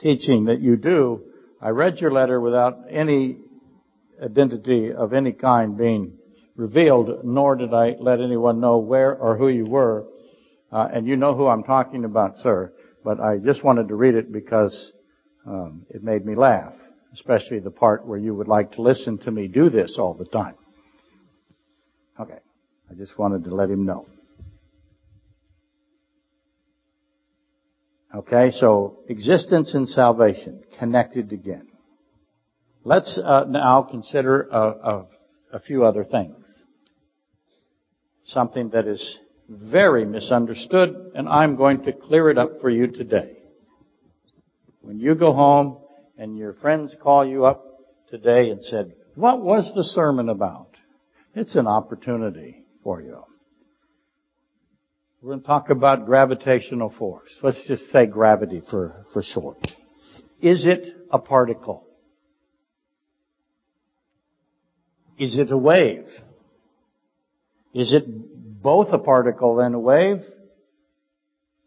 [0.05, 1.23] teaching that you do,
[1.61, 3.39] I read your letter without any
[4.23, 6.19] identity of any kind being
[6.57, 10.07] revealed, nor did I let anyone know where or who you were.
[10.71, 12.73] Uh, and you know who I'm talking about, sir.
[13.03, 14.93] But I just wanted to read it because
[15.47, 16.75] um, it made me laugh,
[17.15, 20.25] especially the part where you would like to listen to me do this all the
[20.25, 20.55] time.
[22.19, 22.39] Okay,
[22.91, 24.07] I just wanted to let him know.
[28.15, 31.69] Okay, so existence and salvation connected again.
[32.85, 35.07] Let's uh, now consider a, a,
[35.55, 36.47] a few other things.
[38.27, 43.39] Something that is very misunderstood, and I'm going to clear it up for you today.
[44.81, 45.79] When you go home
[46.19, 47.65] and your friends call you up
[48.11, 50.71] today and said, what was the sermon about?
[51.35, 53.25] It's an opportunity for you.
[55.21, 57.31] We're going to talk about gravitational force.
[57.43, 59.59] Let's just say gravity for, for short.
[60.41, 61.87] Is it a particle?
[65.19, 66.07] Is it a wave?
[67.73, 68.05] Is it
[68.63, 70.23] both a particle and a wave?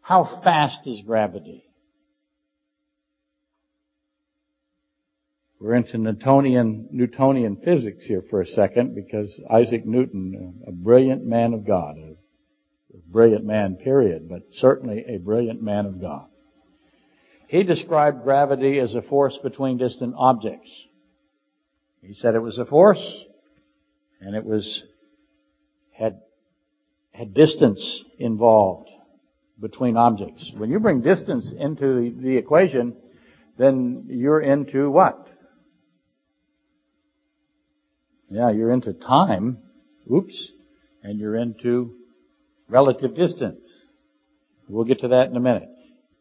[0.00, 1.67] How fast is gravity?
[5.60, 11.52] We're into Newtonian, Newtonian physics here for a second because Isaac Newton, a brilliant man
[11.52, 12.16] of God, a
[13.10, 16.28] brilliant man period, but certainly a brilliant man of God.
[17.48, 20.70] He described gravity as a force between distant objects.
[22.02, 23.24] He said it was a force
[24.20, 24.84] and it was,
[25.90, 26.20] had,
[27.10, 28.90] had distance involved
[29.58, 30.52] between objects.
[30.56, 32.96] When you bring distance into the, the equation,
[33.56, 35.26] then you're into what?
[38.30, 39.58] Yeah, you're into time.
[40.12, 40.52] Oops.
[41.02, 41.94] And you're into
[42.68, 43.66] relative distance.
[44.68, 45.68] We'll get to that in a minute.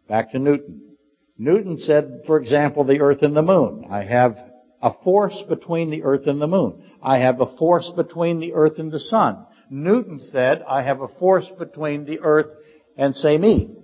[0.08, 0.82] Back to Newton.
[1.38, 3.86] Newton said, for example, the earth and the moon.
[3.90, 4.38] I have
[4.82, 6.84] a force between the earth and the moon.
[7.02, 9.46] I have a force between the earth and the sun.
[9.70, 12.48] Newton said, I have a force between the earth
[12.98, 13.76] and say me.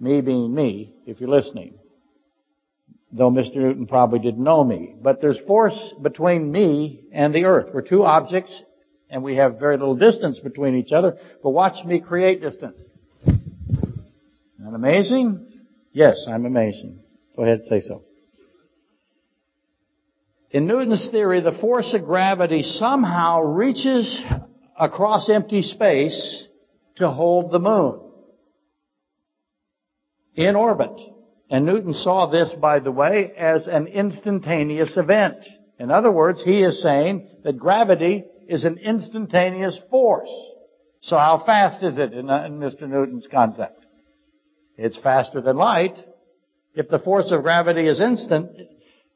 [0.00, 1.78] Me being me, if you're listening.
[3.12, 3.56] Though Mr.
[3.56, 4.94] Newton probably didn't know me.
[5.00, 7.70] But there's force between me and the earth.
[7.72, 8.62] We're two objects
[9.08, 12.84] and we have very little distance between each other, but watch me create distance.
[13.26, 15.46] Isn't amazing?
[15.92, 17.00] Yes, I'm amazing.
[17.36, 18.02] Go ahead say so.
[20.50, 24.22] In Newton's theory, the force of gravity somehow reaches
[24.78, 26.46] across empty space
[26.96, 28.00] to hold the moon
[30.34, 30.92] in orbit.
[31.48, 35.36] And Newton saw this, by the way, as an instantaneous event.
[35.78, 40.30] In other words, he is saying that gravity is an instantaneous force.
[41.02, 42.88] So how fast is it in, uh, in Mr.
[42.88, 43.84] Newton's concept?
[44.76, 45.96] It's faster than light.
[46.74, 48.50] If the force of gravity is instant,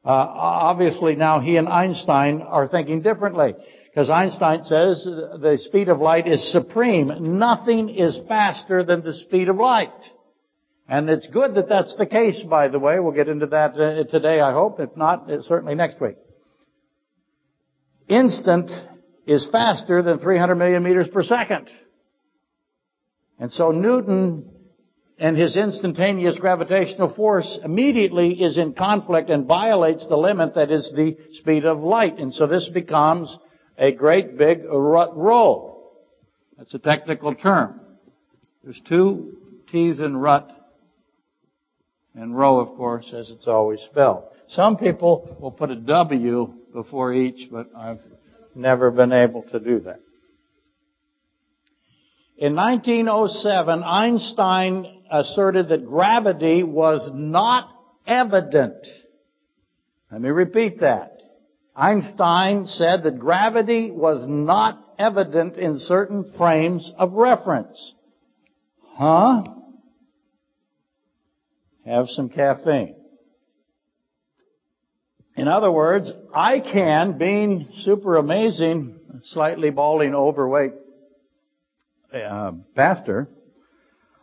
[0.03, 3.55] uh, obviously now he and Einstein are thinking differently.
[3.89, 7.37] Because Einstein says the speed of light is supreme.
[7.37, 9.89] Nothing is faster than the speed of light.
[10.87, 12.99] And it's good that that's the case, by the way.
[12.99, 14.79] We'll get into that uh, today, I hope.
[14.79, 16.15] If not, certainly next week.
[18.07, 18.71] Instant
[19.25, 21.69] is faster than 300 million meters per second.
[23.39, 24.51] And so Newton
[25.17, 30.91] and his instantaneous gravitational force immediately is in conflict and violates the limit that is
[30.95, 32.17] the speed of light.
[32.17, 33.37] And so this becomes
[33.77, 35.93] a great big rut roll.
[36.57, 37.79] That's a technical term.
[38.63, 39.37] There's two
[39.71, 40.51] T's in rut
[42.15, 44.23] and row, of course, as it's always spelled.
[44.49, 48.01] Some people will put a W before each, but I've
[48.53, 49.99] never been able to do that.
[52.37, 57.69] In 1907, Einstein asserted that gravity was not
[58.07, 58.87] evident.
[60.11, 61.17] Let me repeat that.
[61.75, 67.93] Einstein said that gravity was not evident in certain frames of reference.
[68.95, 69.43] Huh?
[71.85, 72.95] Have some caffeine.
[75.35, 80.73] In other words, I can, being super amazing, slightly balding, overweight
[82.13, 83.29] uh, pastor,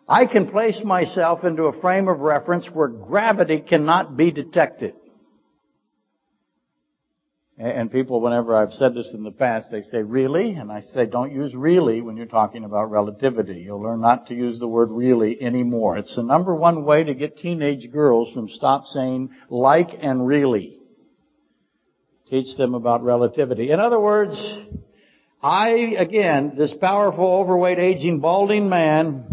[0.08, 4.94] I can place myself into a frame of reference where gravity cannot be detected.
[7.60, 10.52] And people, whenever I've said this in the past, they say, really?
[10.52, 13.62] And I say, don't use really when you're talking about relativity.
[13.66, 15.98] You'll learn not to use the word really anymore.
[15.98, 20.78] It's the number one way to get teenage girls from stop saying like and really.
[22.30, 23.72] Teach them about relativity.
[23.72, 24.36] In other words,
[25.42, 29.24] I, again, this powerful, overweight, aging, balding man,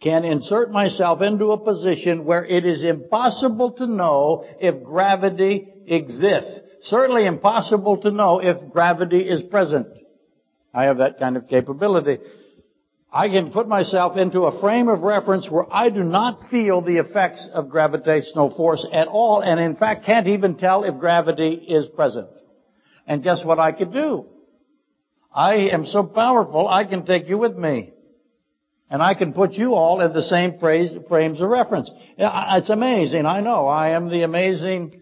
[0.00, 6.60] can insert myself into a position where it is impossible to know if gravity exists.
[6.88, 9.88] Certainly impossible to know if gravity is present.
[10.72, 12.18] I have that kind of capability.
[13.12, 16.98] I can put myself into a frame of reference where I do not feel the
[16.98, 21.86] effects of gravitational force at all, and in fact can't even tell if gravity is
[21.86, 22.28] present.
[23.06, 24.26] And guess what I could do?
[25.34, 27.92] I am so powerful, I can take you with me.
[28.90, 31.90] And I can put you all in the same phrase, frames of reference.
[32.16, 33.66] It's amazing, I know.
[33.66, 35.00] I am the amazing,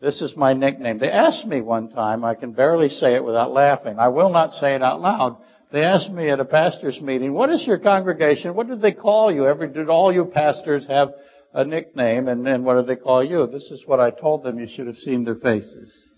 [0.00, 0.98] this is my nickname.
[0.98, 3.98] They asked me one time, I can barely say it without laughing.
[3.98, 5.36] I will not say it out loud.
[5.72, 8.54] They asked me at a pastor's meeting, what is your congregation?
[8.54, 9.46] What did they call you?
[9.46, 11.10] Every, did all you pastors have
[11.52, 12.28] a nickname?
[12.28, 13.46] And then what did they call you?
[13.46, 14.58] This is what I told them.
[14.58, 16.08] You should have seen their faces.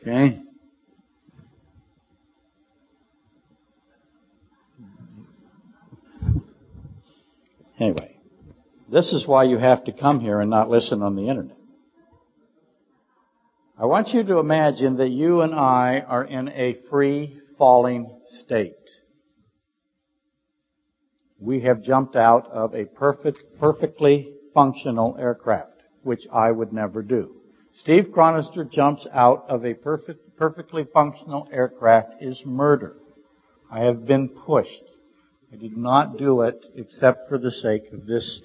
[0.00, 0.40] Okay?
[7.84, 8.16] Anyway,
[8.90, 11.56] this is why you have to come here and not listen on the internet.
[13.78, 18.74] I want you to imagine that you and I are in a free falling state.
[21.44, 27.36] we have jumped out of a perfect, perfectly functional aircraft, which I would never do.
[27.72, 32.96] Steve Chronister jumps out of a perfect, perfectly functional aircraft is murder.
[33.70, 34.84] I have been pushed.
[35.54, 38.40] I did not do it except for the sake of this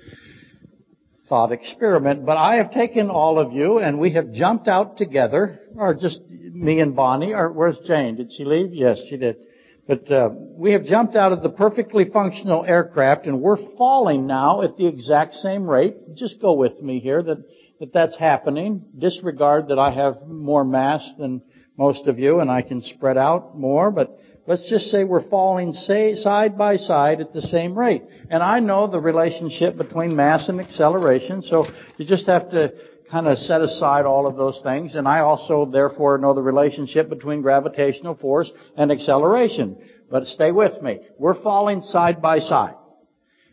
[1.27, 5.59] thought experiment, but I have taken all of you and we have jumped out together,
[5.75, 8.15] or just me and Bonnie, or where's Jane?
[8.15, 8.75] Did she leave?
[8.75, 9.37] Yes, she did.
[9.87, 14.61] But uh, we have jumped out of the perfectly functional aircraft and we're falling now
[14.61, 15.95] at the exact same rate.
[16.13, 17.43] Just go with me here that,
[17.79, 18.85] that that's happening.
[18.95, 21.41] Disregard that I have more mass than
[21.75, 24.19] most of you and I can spread out more, but
[24.49, 28.01] Let's just say we're falling side by side at the same rate.
[28.31, 32.73] And I know the relationship between mass and acceleration, so you just have to
[33.11, 34.95] kind of set aside all of those things.
[34.95, 39.77] And I also, therefore, know the relationship between gravitational force and acceleration.
[40.09, 41.01] But stay with me.
[41.19, 42.73] We're falling side by side.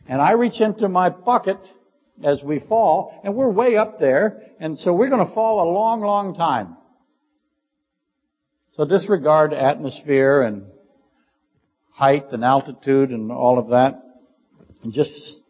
[0.09, 1.59] And I reach into my bucket
[2.25, 5.69] as we fall, and we're way up there, and so we're going to fall a
[5.71, 6.79] long, long time.
[8.77, 10.65] So disregard atmosphere and
[11.97, 14.03] height and altitude and all of that,
[14.83, 15.41] and just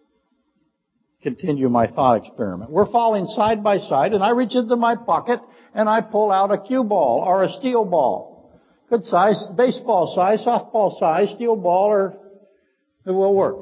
[1.21, 2.71] continue my thought experiment.
[2.71, 5.41] We're falling side by side, and I reach into my pocket
[5.75, 8.53] and I pull out a cue ball or a steel ball.
[8.89, 12.17] Good size, baseball size, softball size, steel ball, or
[13.05, 13.57] it will work.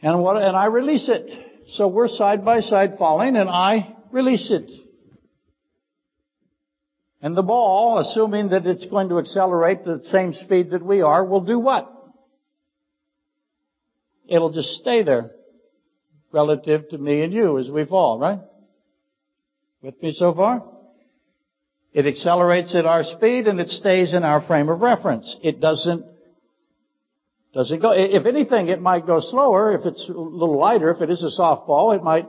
[0.00, 1.30] And what, and I release it.
[1.68, 4.70] So we're side by side falling, and I release it.
[7.22, 11.24] And the ball, assuming that it's going to accelerate the same speed that we are,
[11.24, 11.92] will do what?
[14.26, 15.32] It'll just stay there
[16.32, 18.40] relative to me and you as we fall, right?
[19.82, 20.62] With me so far?
[21.92, 25.36] It accelerates at our speed and it stays in our frame of reference.
[25.42, 26.04] It doesn't,
[27.52, 30.90] doesn't go, if anything, it might go slower if it's a little lighter.
[30.90, 32.28] If it is a softball, it might,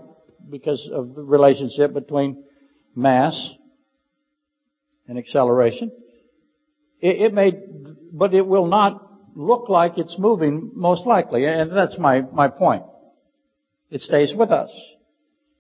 [0.50, 2.44] because of the relationship between
[2.96, 3.54] mass
[5.12, 5.92] and acceleration.
[7.02, 7.52] It, it may,
[8.14, 12.84] but it will not look like it's moving most likely, and that's my, my point.
[13.90, 14.72] It stays with us.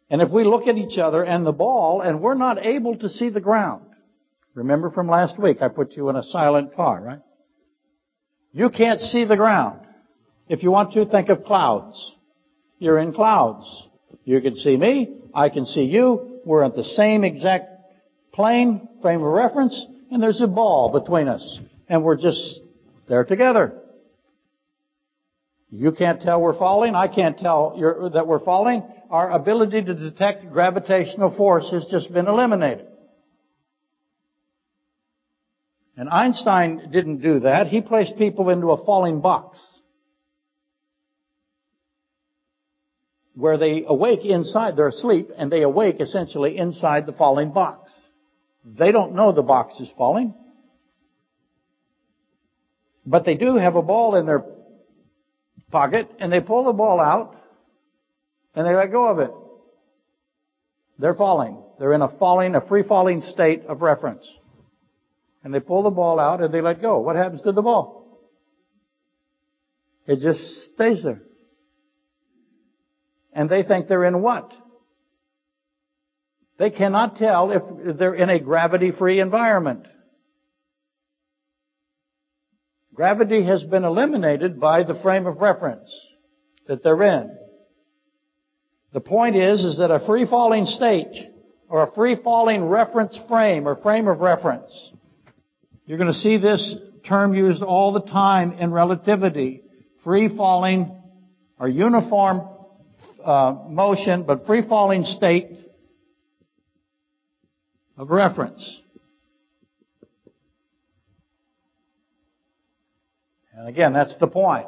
[0.09, 3.09] And if we look at each other and the ball and we're not able to
[3.09, 3.83] see the ground,
[4.53, 7.19] remember from last week I put you in a silent car, right?
[8.53, 9.81] You can't see the ground.
[10.47, 12.13] If you want to, think of clouds.
[12.79, 13.65] You're in clouds.
[14.23, 17.70] You can see me, I can see you, we're at the same exact
[18.31, 21.59] plane, frame of reference, and there's a ball between us.
[21.87, 22.61] And we're just
[23.07, 23.77] there together.
[25.69, 26.95] You can't tell we're falling.
[26.95, 28.83] I can't tell that we're falling.
[29.09, 32.87] Our ability to detect gravitational force has just been eliminated.
[35.97, 37.67] And Einstein didn't do that.
[37.67, 39.59] He placed people into a falling box.
[43.35, 47.91] Where they awake inside, they're asleep, and they awake essentially inside the falling box.
[48.63, 50.33] They don't know the box is falling.
[53.05, 54.45] But they do have a ball in their
[55.71, 57.35] pocket and they pull the ball out
[58.53, 59.31] and they let go of it.
[60.99, 61.57] They're falling.
[61.79, 64.27] They're in a falling, a free falling state of reference.
[65.43, 66.99] And they pull the ball out and they let go.
[66.99, 68.01] What happens to the ball?
[70.05, 70.39] It just
[70.73, 71.23] stays there.
[73.33, 74.53] And they think they're in what?
[76.61, 79.87] They cannot tell if they're in a gravity-free environment.
[82.93, 85.91] Gravity has been eliminated by the frame of reference
[86.67, 87.35] that they're in.
[88.93, 91.31] The point is, is that a free-falling state
[91.67, 94.91] or a free-falling reference frame or frame of reference,
[95.87, 96.75] you're going to see this
[97.07, 99.63] term used all the time in relativity.
[100.03, 100.95] Free-falling
[101.57, 102.47] or uniform
[103.25, 105.57] uh, motion, but free-falling state
[108.01, 108.81] of reference.
[113.53, 114.65] And again, that's the point.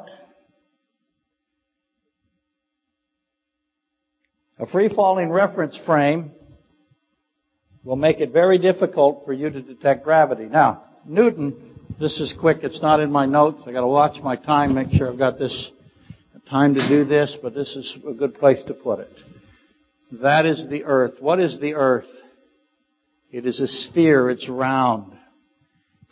[4.60, 6.30] A free-falling reference frame
[7.82, 10.44] will make it very difficult for you to detect gravity.
[10.44, 13.62] Now, Newton, this is quick, it's not in my notes.
[13.66, 15.72] I gotta watch my time, make sure I've got this
[16.48, 19.12] time to do this, but this is a good place to put it.
[20.22, 21.14] That is the earth.
[21.18, 22.06] What is the earth?
[23.34, 25.12] It is a sphere, it's round.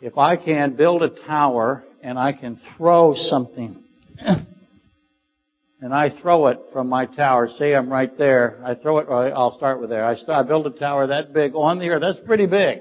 [0.01, 3.81] If I can build a tower and I can throw something,
[4.19, 9.55] and I throw it from my tower, say I'm right there, I throw it, I'll
[9.55, 10.03] start with there.
[10.03, 12.79] I, I build a tower that big on the earth, that's pretty big.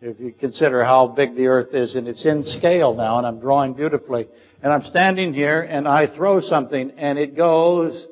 [0.00, 3.38] If you consider how big the earth is and it's in scale now and I'm
[3.38, 4.28] drawing beautifully.
[4.62, 8.06] And I'm standing here and I throw something and it goes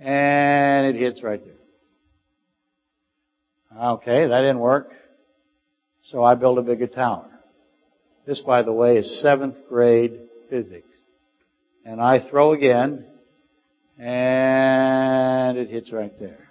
[0.00, 1.55] and it hits right there.
[3.78, 4.90] Okay, that didn't work.
[6.10, 7.30] So I build a bigger tower.
[8.26, 10.94] This, by the way, is seventh grade physics.
[11.84, 13.04] And I throw again
[13.98, 16.48] and it hits right there.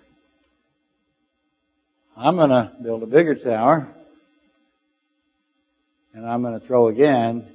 [2.15, 3.93] I'm gonna build a bigger tower
[6.15, 7.45] and I'm going to throw again,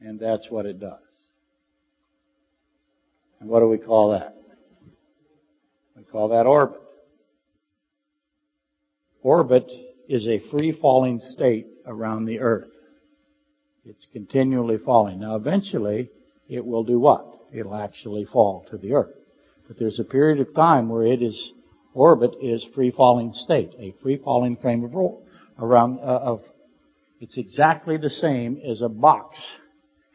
[0.00, 0.98] and that's what it does.
[3.40, 4.36] And what do we call that?
[5.96, 6.79] We call that orbit.
[9.22, 9.70] Orbit
[10.08, 12.70] is a free falling state around the earth.
[13.84, 15.20] It's continually falling.
[15.20, 16.10] Now eventually,
[16.48, 17.26] it will do what?
[17.52, 19.14] It'll actually fall to the earth.
[19.68, 21.52] But there's a period of time where it is,
[21.94, 24.94] orbit is free falling state, a free falling frame of,
[25.58, 26.42] around, uh, of
[27.20, 29.38] it's exactly the same as a box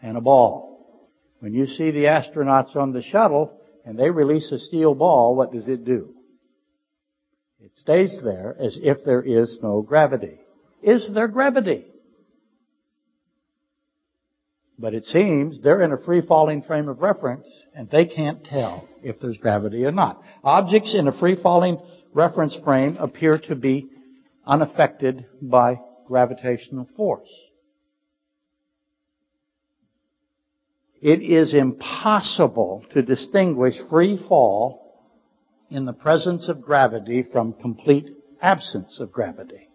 [0.02, 1.08] and a ball.
[1.40, 5.52] When you see the astronauts on the shuttle and they release a steel ball, what
[5.52, 6.15] does it do?
[7.66, 10.38] It stays there as if there is no gravity.
[10.84, 11.86] Is there gravity?
[14.78, 18.88] But it seems they're in a free falling frame of reference and they can't tell
[19.02, 20.22] if there's gravity or not.
[20.44, 21.80] Objects in a free falling
[22.14, 23.90] reference frame appear to be
[24.46, 27.30] unaffected by gravitational force.
[31.02, 34.85] It is impossible to distinguish free fall
[35.76, 38.10] in the presence of gravity from complete
[38.42, 39.68] absence of gravity.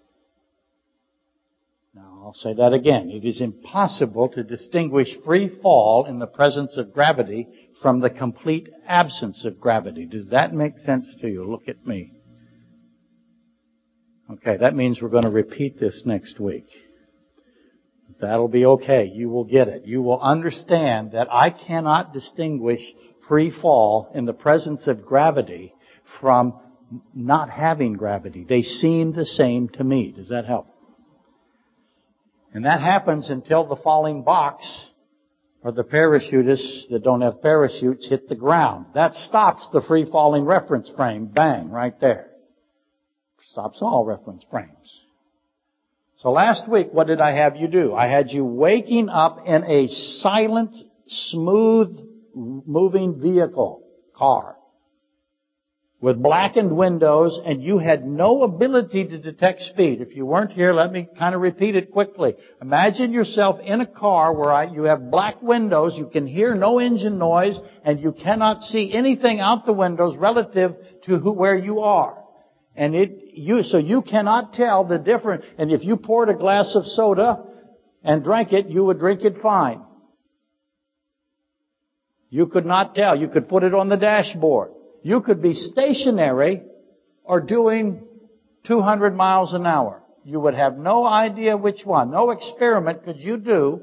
[1.94, 3.11] Now, I'll say that again.
[3.11, 7.48] It is impossible to distinguish free fall in the presence of gravity
[7.82, 10.07] from the complete absence of gravity.
[10.07, 11.44] Does that make sense to you?
[11.44, 12.12] Look at me.
[14.32, 16.66] Okay, that means we're going to repeat this next week.
[18.22, 19.05] That'll be okay.
[19.12, 19.84] You will get it.
[19.84, 22.80] You will understand that I cannot distinguish
[23.28, 25.74] free fall in the presence of gravity
[26.20, 26.54] from
[27.14, 28.44] not having gravity.
[28.48, 30.12] They seem the same to me.
[30.12, 30.66] Does that help?
[32.52, 34.90] And that happens until the falling box
[35.62, 38.86] or the parachutists that don't have parachutes hit the ground.
[38.94, 41.26] That stops the free falling reference frame.
[41.26, 42.30] Bang, right there.
[43.42, 45.00] Stops all reference frames.
[46.16, 47.94] So last week, what did I have you do?
[47.94, 49.88] I had you waking up in a
[50.18, 51.98] silent, smooth,
[52.34, 53.82] moving vehicle,
[54.14, 54.56] car,
[56.01, 60.01] with blackened windows, and you had no ability to detect speed.
[60.01, 62.36] If you weren't here, let me kind of repeat it quickly.
[62.62, 66.78] Imagine yourself in a car where I, you have black windows, you can hear no
[66.78, 70.74] engine noise, and you cannot see anything out the windows relative
[71.05, 72.16] to who, where you are.
[72.74, 75.44] And it, you, so you cannot tell the difference.
[75.59, 77.44] And if you poured a glass of soda
[78.03, 79.82] and drank it, you would drink it fine.
[82.30, 83.16] You could not tell.
[83.16, 84.70] You could put it on the dashboard.
[85.03, 86.62] You could be stationary
[87.24, 88.03] or doing
[88.64, 90.03] 200 miles an hour.
[90.24, 92.11] You would have no idea which one.
[92.11, 93.80] No experiment could you do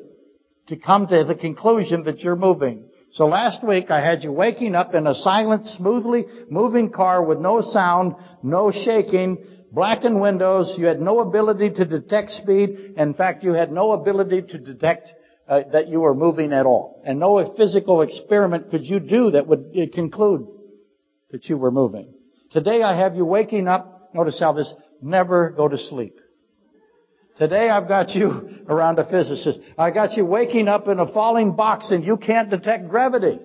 [0.68, 2.86] to come to the conclusion that you're moving.
[3.12, 7.40] So last week I had you waking up in a silent, smoothly moving car with
[7.40, 10.76] no sound, no shaking, blackened windows.
[10.78, 12.94] You had no ability to detect speed.
[12.98, 15.10] In fact, you had no ability to detect
[15.48, 17.02] uh, that you were moving at all.
[17.06, 20.48] And no physical experiment could you do that would uh, conclude
[21.32, 22.14] that you were moving.
[22.52, 24.12] Today I have you waking up.
[24.14, 26.18] Notice how this never go to sleep.
[27.38, 29.62] Today I've got you around a physicist.
[29.78, 33.40] I got you waking up in a falling box and you can't detect gravity.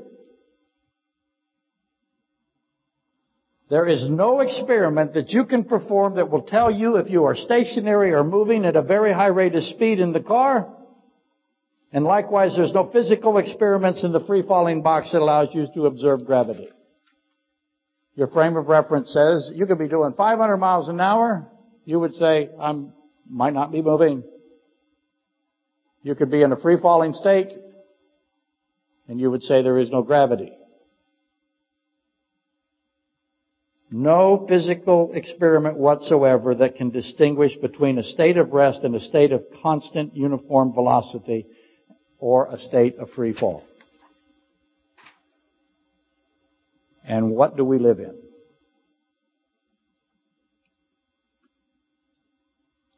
[3.69, 7.35] There is no experiment that you can perform that will tell you if you are
[7.35, 10.71] stationary or moving at a very high rate of speed in the car.
[11.91, 15.87] And likewise, there's no physical experiments in the free falling box that allows you to
[15.87, 16.69] observe gravity.
[18.15, 21.49] Your frame of reference says you could be doing 500 miles an hour.
[21.85, 22.93] You would say, I'm
[23.29, 24.23] might not be moving.
[26.03, 27.53] You could be in a free falling state
[29.09, 30.53] and you would say there is no gravity.
[33.91, 39.33] No physical experiment whatsoever that can distinguish between a state of rest and a state
[39.33, 41.47] of constant uniform velocity
[42.19, 43.65] or a state of free fall.
[47.05, 48.17] And what do we live in?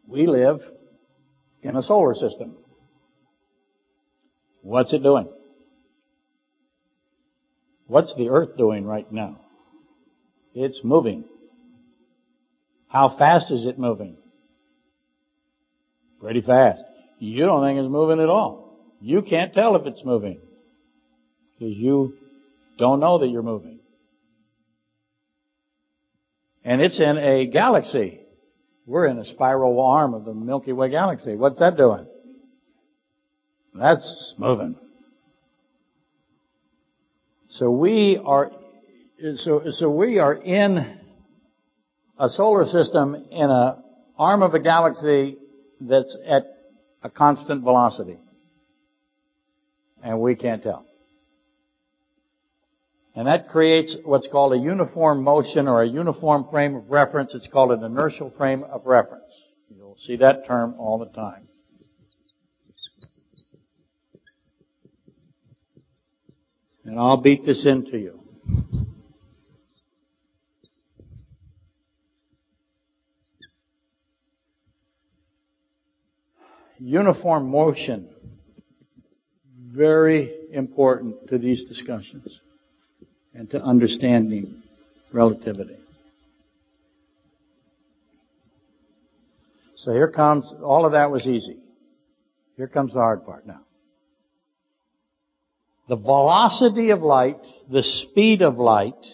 [0.07, 0.61] We live
[1.63, 2.57] in a solar system.
[4.63, 5.29] What's it doing?
[7.87, 9.41] What's the earth doing right now?
[10.55, 11.25] It's moving.
[12.89, 14.17] How fast is it moving?
[16.25, 16.83] pretty fast.
[17.19, 18.79] You don't think it's moving at all.
[18.99, 20.41] You can't tell if it's moving.
[21.59, 22.15] Because you
[22.79, 23.81] don't know that you're moving.
[26.65, 28.21] And it's in a galaxy.
[28.87, 31.37] We're in a spiral arm of the Milky Way galaxy.
[31.37, 32.07] What's that doing?
[33.75, 34.77] That's moving.
[37.49, 38.51] So we are,
[39.37, 40.99] so, so we are in
[42.19, 43.77] a solar system in an
[44.19, 45.37] arm of a galaxy
[45.81, 46.45] that's at
[47.03, 48.19] a constant velocity.
[50.03, 50.87] And we can't tell.
[53.17, 57.33] And that creates what's called a uniform motion or a uniform frame of reference.
[57.35, 59.33] It's called an inertial frame of reference.
[59.71, 61.47] You'll see that term all the time.
[66.85, 68.21] And I'll beat this into you.
[76.81, 78.11] Uniform motion.
[79.57, 82.41] Very important to these discussions
[83.35, 84.63] and to understanding
[85.13, 85.77] relativity.
[89.77, 91.59] So here comes, all of that was easy.
[92.57, 93.61] Here comes the hard part now.
[95.89, 99.05] The velocity of light, the speed of light,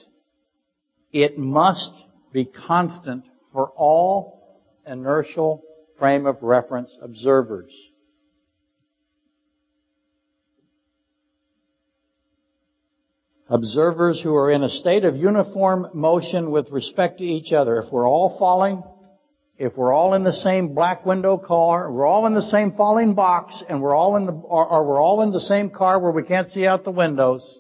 [1.13, 1.91] it must
[2.33, 5.65] be constant for all inertial
[5.99, 7.73] frame of reference observers.
[13.53, 17.79] Observers who are in a state of uniform motion with respect to each other.
[17.79, 18.85] If we're all falling,
[19.59, 23.15] if we're all in the same black window car, we're all in the same falling
[23.15, 26.13] box, and we're all in the, or, or we're all in the same car where
[26.13, 27.59] we can't see out the windows,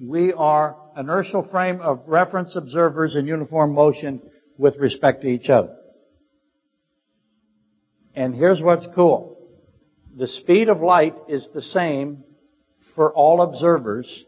[0.00, 4.22] we are inertial frame of reference observers in uniform motion
[4.56, 5.76] with respect to each other.
[8.14, 9.36] And here's what's cool.
[10.16, 12.24] The speed of light is the same
[12.94, 14.24] for all observers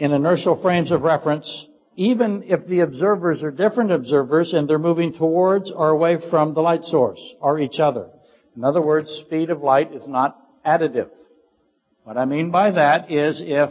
[0.00, 1.66] in inertial frames of reference
[2.00, 6.60] even if the observers are different observers and they're moving towards or away from the
[6.62, 8.08] light source or each other.
[8.56, 11.10] In other words, speed of light is not additive.
[12.04, 13.70] What I mean by that is if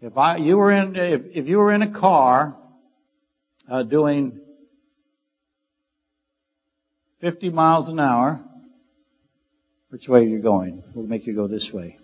[0.00, 2.56] if I you were in if, if you were in a car
[3.70, 4.40] uh, doing
[7.20, 8.40] 50 miles an hour,
[9.90, 10.82] which way are you going?
[10.94, 11.98] We'll make you go this way.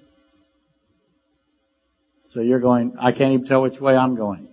[2.32, 2.94] So you're going.
[2.98, 4.48] I can't even tell which way I'm going.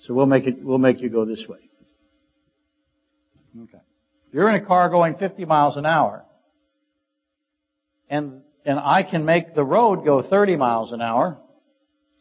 [0.00, 1.58] So we'll make it, we'll make you go this way.
[3.62, 3.82] Okay.
[4.30, 6.24] You're in a car going 50 miles an hour,
[8.10, 11.38] and, and I can make the road go 30 miles an hour.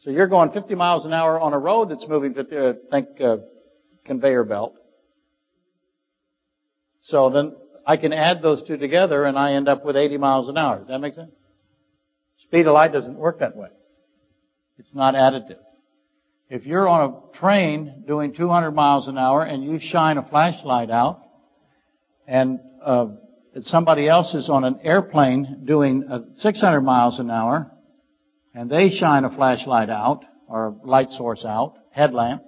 [0.03, 3.07] So you're going 50 miles an hour on a road that's moving 50, uh, think,
[3.19, 3.37] uh,
[4.05, 4.75] conveyor belt.
[7.03, 10.47] So then I can add those two together and I end up with 80 miles
[10.47, 10.79] an hour.
[10.79, 11.31] Does that make sense?
[12.43, 13.69] Speed of light doesn't work that way.
[14.77, 15.59] It's not additive.
[16.49, 20.89] If you're on a train doing 200 miles an hour and you shine a flashlight
[20.89, 21.21] out,
[22.27, 23.07] and uh,
[23.61, 27.71] somebody else is on an airplane doing uh, 600 miles an hour,
[28.53, 32.43] and they shine a flashlight out or a light source out, headlamp,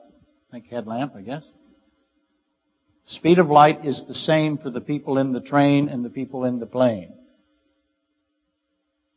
[0.50, 1.44] I think headlamp, I guess.
[3.08, 6.46] Speed of light is the same for the people in the train and the people
[6.46, 7.14] in the plane.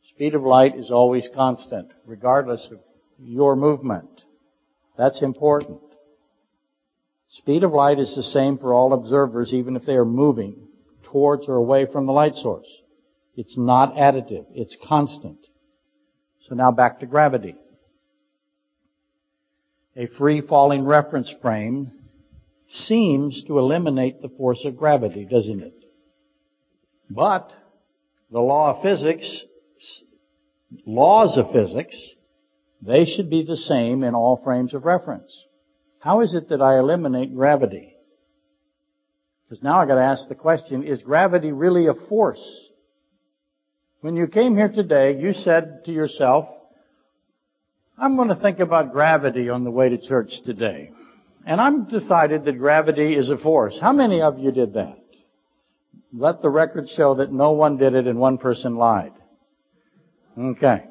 [0.09, 2.79] Speed of light is always constant, regardless of
[3.19, 4.23] your movement.
[4.97, 5.81] That's important.
[7.29, 10.67] Speed of light is the same for all observers, even if they are moving
[11.11, 12.67] towards or away from the light source.
[13.35, 14.45] It's not additive.
[14.53, 15.39] It's constant.
[16.41, 17.55] So now back to gravity.
[19.95, 21.91] A free falling reference frame
[22.67, 25.73] seems to eliminate the force of gravity, doesn't it?
[27.09, 27.51] But
[28.31, 29.45] the law of physics,
[30.85, 31.95] laws of physics,
[32.85, 35.31] they should be the same in all frames of reference.
[35.99, 37.95] How is it that I eliminate gravity?
[39.43, 42.69] Because now I gotta ask the question, is gravity really a force?
[44.01, 46.49] When you came here today, you said to yourself,
[47.97, 50.91] I'm going to think about gravity on the way to church today.
[51.45, 53.77] And I'm decided that gravity is a force.
[53.79, 54.97] How many of you did that?
[56.11, 59.13] Let the record show that no one did it and one person lied.
[60.37, 60.83] Okay.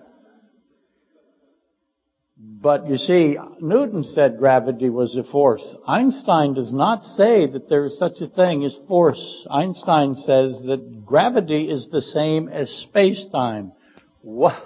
[2.44, 5.64] But you see, Newton said gravity was a force.
[5.86, 9.46] Einstein does not say that there is such a thing as force.
[9.48, 13.72] Einstein says that gravity is the same as space-time.
[14.22, 14.60] What?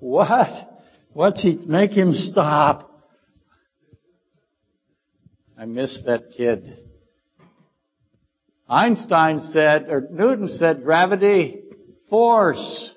[0.00, 0.82] What?
[1.12, 2.90] What's he, make him stop.
[5.56, 6.78] I miss that kid.
[8.68, 11.62] Einstein said, or Newton said, gravity,
[12.08, 12.94] force.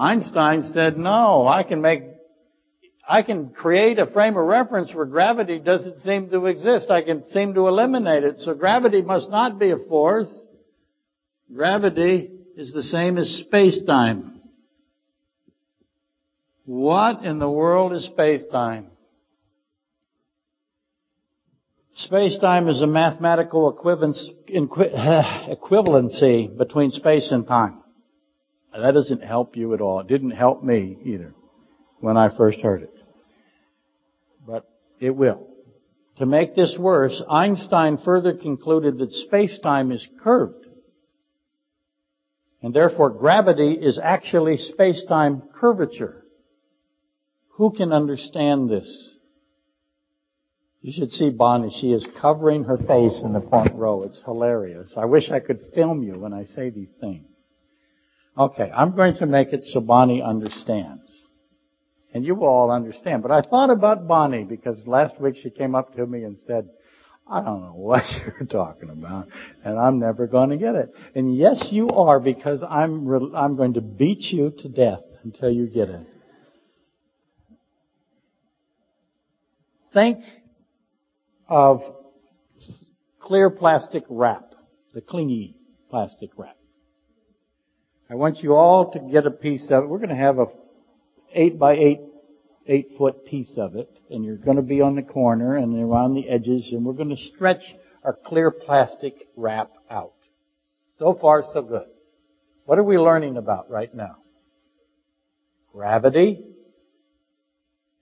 [0.00, 2.04] Einstein said, no, I can make,
[3.06, 6.88] I can create a frame of reference where gravity doesn't seem to exist.
[6.88, 8.38] I can seem to eliminate it.
[8.38, 10.34] So gravity must not be a force.
[11.54, 14.40] Gravity is the same as space-time.
[16.64, 18.86] What in the world is space-time?
[21.96, 23.70] Space-time is a mathematical
[24.50, 27.79] equivalency between space and time.
[28.72, 30.00] That doesn't help you at all.
[30.00, 31.34] It didn't help me either
[31.98, 32.94] when I first heard it.
[34.46, 34.68] But
[35.00, 35.46] it will.
[36.18, 40.66] To make this worse, Einstein further concluded that space-time is curved.
[42.62, 46.24] And therefore gravity is actually space-time curvature.
[47.54, 49.14] Who can understand this?
[50.82, 51.74] You should see Bonnie.
[51.80, 54.02] She is covering her face in the front row.
[54.04, 54.94] It's hilarious.
[54.96, 57.29] I wish I could film you when I say these things.
[58.38, 61.26] Okay, I'm going to make it so Bonnie understands.
[62.12, 63.22] And you will all understand.
[63.22, 66.68] But I thought about Bonnie because last week she came up to me and said,
[67.30, 69.28] I don't know what you're talking about,
[69.64, 70.92] and I'm never going to get it.
[71.14, 75.50] And yes, you are because I'm, re- I'm going to beat you to death until
[75.50, 76.06] you get it.
[79.94, 80.24] Think
[81.48, 81.82] of
[83.20, 84.54] clear plastic wrap,
[84.94, 85.56] the clingy
[85.88, 86.56] plastic wrap.
[88.10, 89.86] I want you all to get a piece of it.
[89.86, 90.46] We're going to have a
[91.32, 92.00] eight by eight,
[92.66, 96.14] eight foot piece of it, and you're going to be on the corner and around
[96.14, 97.62] the edges, and we're going to stretch
[98.02, 100.14] our clear plastic wrap out.
[100.96, 101.86] So far, so good.
[102.64, 104.16] What are we learning about right now?
[105.72, 106.44] Gravity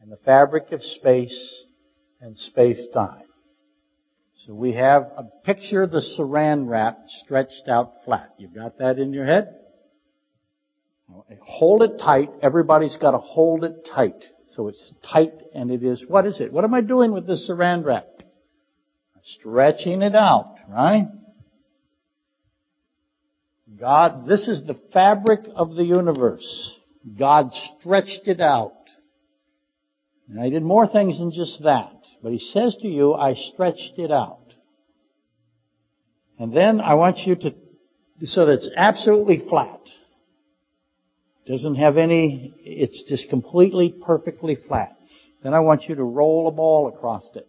[0.00, 1.64] and the fabric of space
[2.22, 3.24] and space-time.
[4.46, 8.30] So we have a picture of the saran wrap stretched out flat.
[8.38, 9.54] You've got that in your head?
[11.40, 12.30] Hold it tight.
[12.42, 14.24] Everybody's got to hold it tight.
[14.54, 16.52] So it's tight and it is, what is it?
[16.52, 18.06] What am I doing with this saran wrap?
[19.22, 21.06] Stretching it out, right?
[23.78, 26.72] God, this is the fabric of the universe.
[27.18, 28.72] God stretched it out.
[30.28, 31.92] And I did more things than just that.
[32.22, 34.54] But he says to you, I stretched it out.
[36.38, 37.54] And then I want you to,
[38.24, 39.80] so that it's absolutely flat.
[41.48, 44.98] Doesn't have any, it's just completely perfectly flat.
[45.42, 47.48] Then I want you to roll a ball across it.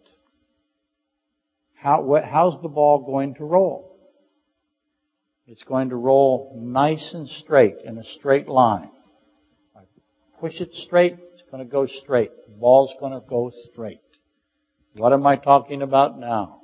[1.74, 3.98] How, what, how's the ball going to roll?
[5.46, 8.90] It's going to roll nice and straight in a straight line.
[9.76, 9.80] I
[10.40, 12.30] push it straight, it's going to go straight.
[12.48, 14.00] The ball's going to go straight.
[14.96, 16.62] What am I talking about now?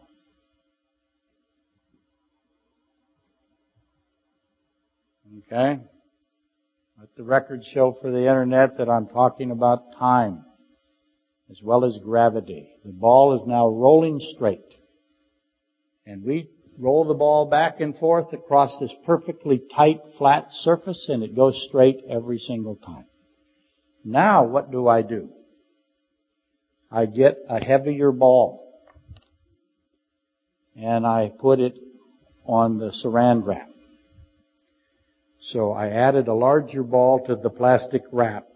[5.53, 5.80] Okay?
[6.99, 10.47] Let the record show for the internet that I'm talking about time
[11.51, 12.70] as well as gravity.
[12.86, 14.64] The ball is now rolling straight.
[16.07, 21.22] And we roll the ball back and forth across this perfectly tight, flat surface and
[21.22, 23.05] it goes straight every single time.
[24.03, 25.28] Now what do I do?
[26.90, 28.72] I get a heavier ball
[30.74, 31.78] and I put it
[32.47, 33.68] on the saran wrap.
[35.51, 38.49] So I added a larger ball to the plastic wrap.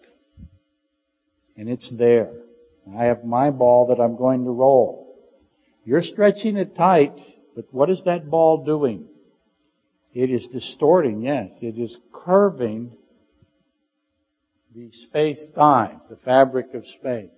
[1.57, 2.33] And it's there.
[2.97, 5.17] I have my ball that I'm going to roll.
[5.85, 7.19] You're stretching it tight,
[7.55, 9.07] but what is that ball doing?
[10.15, 11.53] It is distorting, yes.
[11.63, 12.93] It is curving
[14.75, 17.31] the space-time, the fabric of space.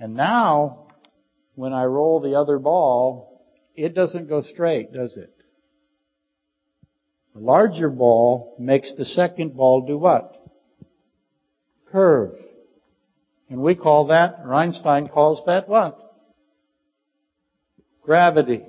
[0.00, 0.88] And now,
[1.54, 3.44] when I roll the other ball,
[3.76, 5.37] it doesn't go straight, does it?
[7.38, 10.34] The larger ball makes the second ball do what?
[11.92, 12.34] Curve.
[13.48, 15.96] And we call that, or Einstein calls that what?
[18.02, 18.64] Gravity.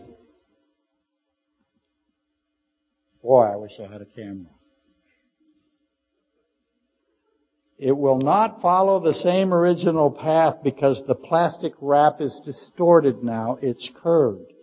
[3.23, 4.51] Boy, I wish I had a camera.
[7.79, 13.57] It will not follow the same original path because the plastic wrap is distorted now.
[13.61, 14.53] It's curved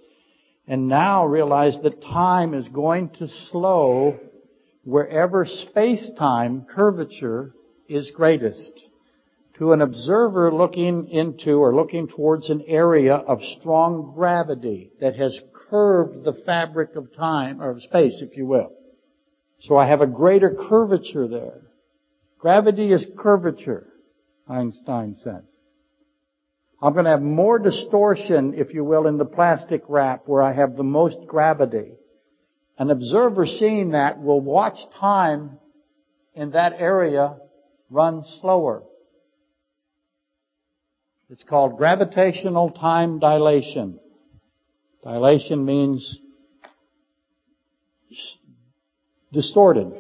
[0.67, 4.19] and now realize that time is going to slow
[4.85, 7.53] wherever space-time curvature
[7.89, 8.73] is greatest.
[9.59, 15.41] To an observer looking into or looking towards an area of strong gravity that has
[15.71, 18.73] curved the fabric of time, or of space, if you will.
[19.61, 21.63] So I have a greater curvature there.
[22.39, 23.89] Gravity is curvature,
[24.47, 25.45] Einstein says.
[26.81, 30.53] I'm going to have more distortion, if you will, in the plastic wrap where I
[30.53, 31.93] have the most gravity.
[32.79, 35.59] An observer seeing that will watch time
[36.35, 37.39] in that area
[37.89, 38.83] run slower.
[41.31, 43.99] It's called gravitational time dilation.
[45.03, 46.19] Dilation means
[49.33, 49.93] distorted.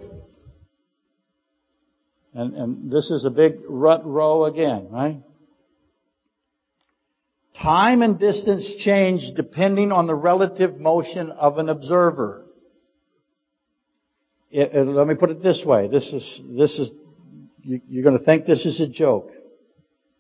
[2.35, 5.23] And, and this is a big rut row again, right?
[7.63, 12.45] Time and distance change depending on the relative motion of an observer.
[14.51, 15.89] It, it, uh, let me put it this way.
[15.89, 16.91] This is, this is,
[17.63, 19.31] you, you're going to think this is a joke.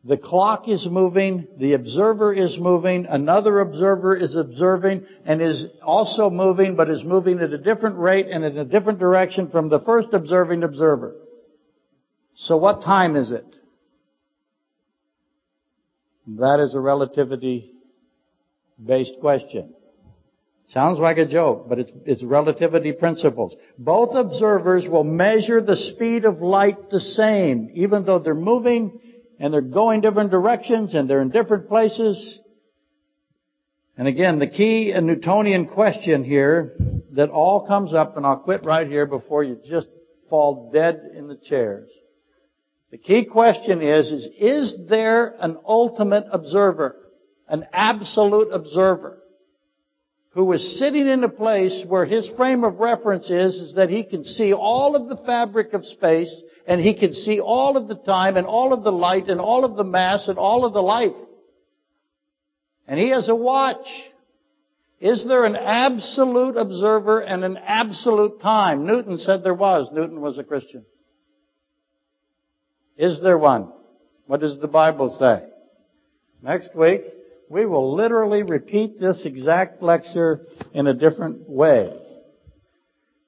[0.04, 6.30] The clock is moving, the observer is moving, another observer is observing and is also
[6.30, 9.80] moving, but is moving at a different rate and in a different direction from the
[9.80, 11.16] first observing observer.
[12.36, 13.46] So what time is it?
[16.26, 17.72] That is a relativity
[18.84, 19.74] based question.
[20.70, 23.54] Sounds like a joke, but it's, it's relativity principles.
[23.78, 28.98] Both observers will measure the speed of light the same, even though they're moving
[29.38, 32.40] and they're going different directions and they're in different places.
[33.96, 36.76] And again, the key and Newtonian question here
[37.12, 39.88] that all comes up, and I'll quit right here before you just
[40.28, 41.88] fall dead in the chairs.
[42.90, 46.96] The key question is, is, is there an ultimate observer?
[47.48, 49.22] An absolute observer?
[50.36, 54.04] who is sitting in a place where his frame of reference is, is that he
[54.04, 56.30] can see all of the fabric of space,
[56.66, 59.64] and he can see all of the time, and all of the light, and all
[59.64, 61.16] of the mass, and all of the life.
[62.86, 63.88] And he has a watch.
[65.00, 68.86] Is there an absolute observer and an absolute time?
[68.86, 69.88] Newton said there was.
[69.90, 70.84] Newton was a Christian.
[72.96, 73.72] Is there one?
[74.26, 75.46] What does the Bible say?
[76.42, 77.02] Next week,
[77.48, 81.92] we will literally repeat this exact lecture in a different way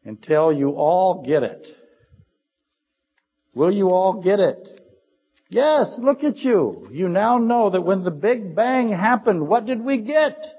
[0.04, 1.66] until you all get it.
[3.54, 4.80] Will you all get it?
[5.50, 6.88] Yes, look at you.
[6.90, 10.57] You now know that when the Big Bang happened, what did we get?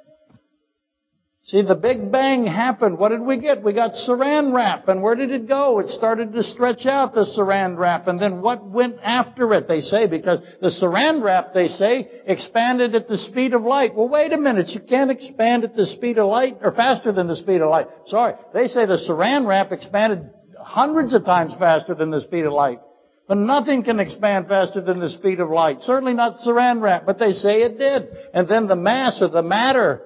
[1.49, 2.99] See, the Big Bang happened.
[2.99, 3.63] What did we get?
[3.63, 4.87] We got saran wrap.
[4.87, 5.79] And where did it go?
[5.79, 8.07] It started to stretch out the saran wrap.
[8.07, 10.05] And then what went after it, they say?
[10.05, 13.95] Because the saran wrap, they say, expanded at the speed of light.
[13.95, 14.69] Well, wait a minute.
[14.69, 17.87] You can't expand at the speed of light, or faster than the speed of light.
[18.05, 18.35] Sorry.
[18.53, 22.79] They say the saran wrap expanded hundreds of times faster than the speed of light.
[23.27, 25.81] But nothing can expand faster than the speed of light.
[25.81, 28.07] Certainly not saran wrap, but they say it did.
[28.35, 30.05] And then the mass of the matter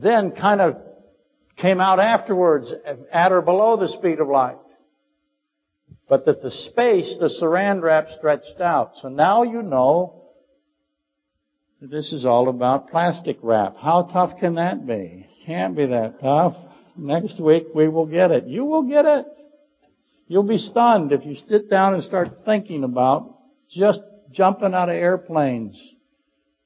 [0.00, 0.76] then kind of
[1.56, 2.72] came out afterwards
[3.12, 4.58] at or below the speed of light.
[6.08, 8.92] But that the space, the saran wrap stretched out.
[8.96, 10.24] So now you know
[11.80, 13.76] that this is all about plastic wrap.
[13.76, 15.26] How tough can that be?
[15.44, 16.56] Can't be that tough.
[16.96, 18.44] Next week we will get it.
[18.46, 19.26] You will get it.
[20.28, 23.34] You'll be stunned if you sit down and start thinking about
[23.70, 25.94] just jumping out of airplanes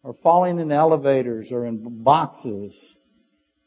[0.03, 2.75] or falling in elevators or in boxes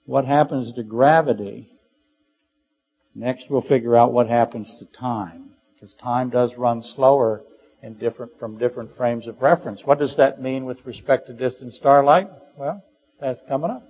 [0.06, 1.70] what happens to gravity.
[3.14, 5.51] Next we'll figure out what happens to time.
[5.74, 7.41] Because time does run slower
[7.82, 9.82] in different, from different frames of reference.
[9.86, 12.28] What does that mean with respect to distant starlight?
[12.58, 12.84] Well,
[13.20, 13.84] that's coming up.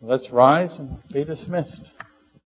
[0.00, 1.80] Let's rise and be dismissed.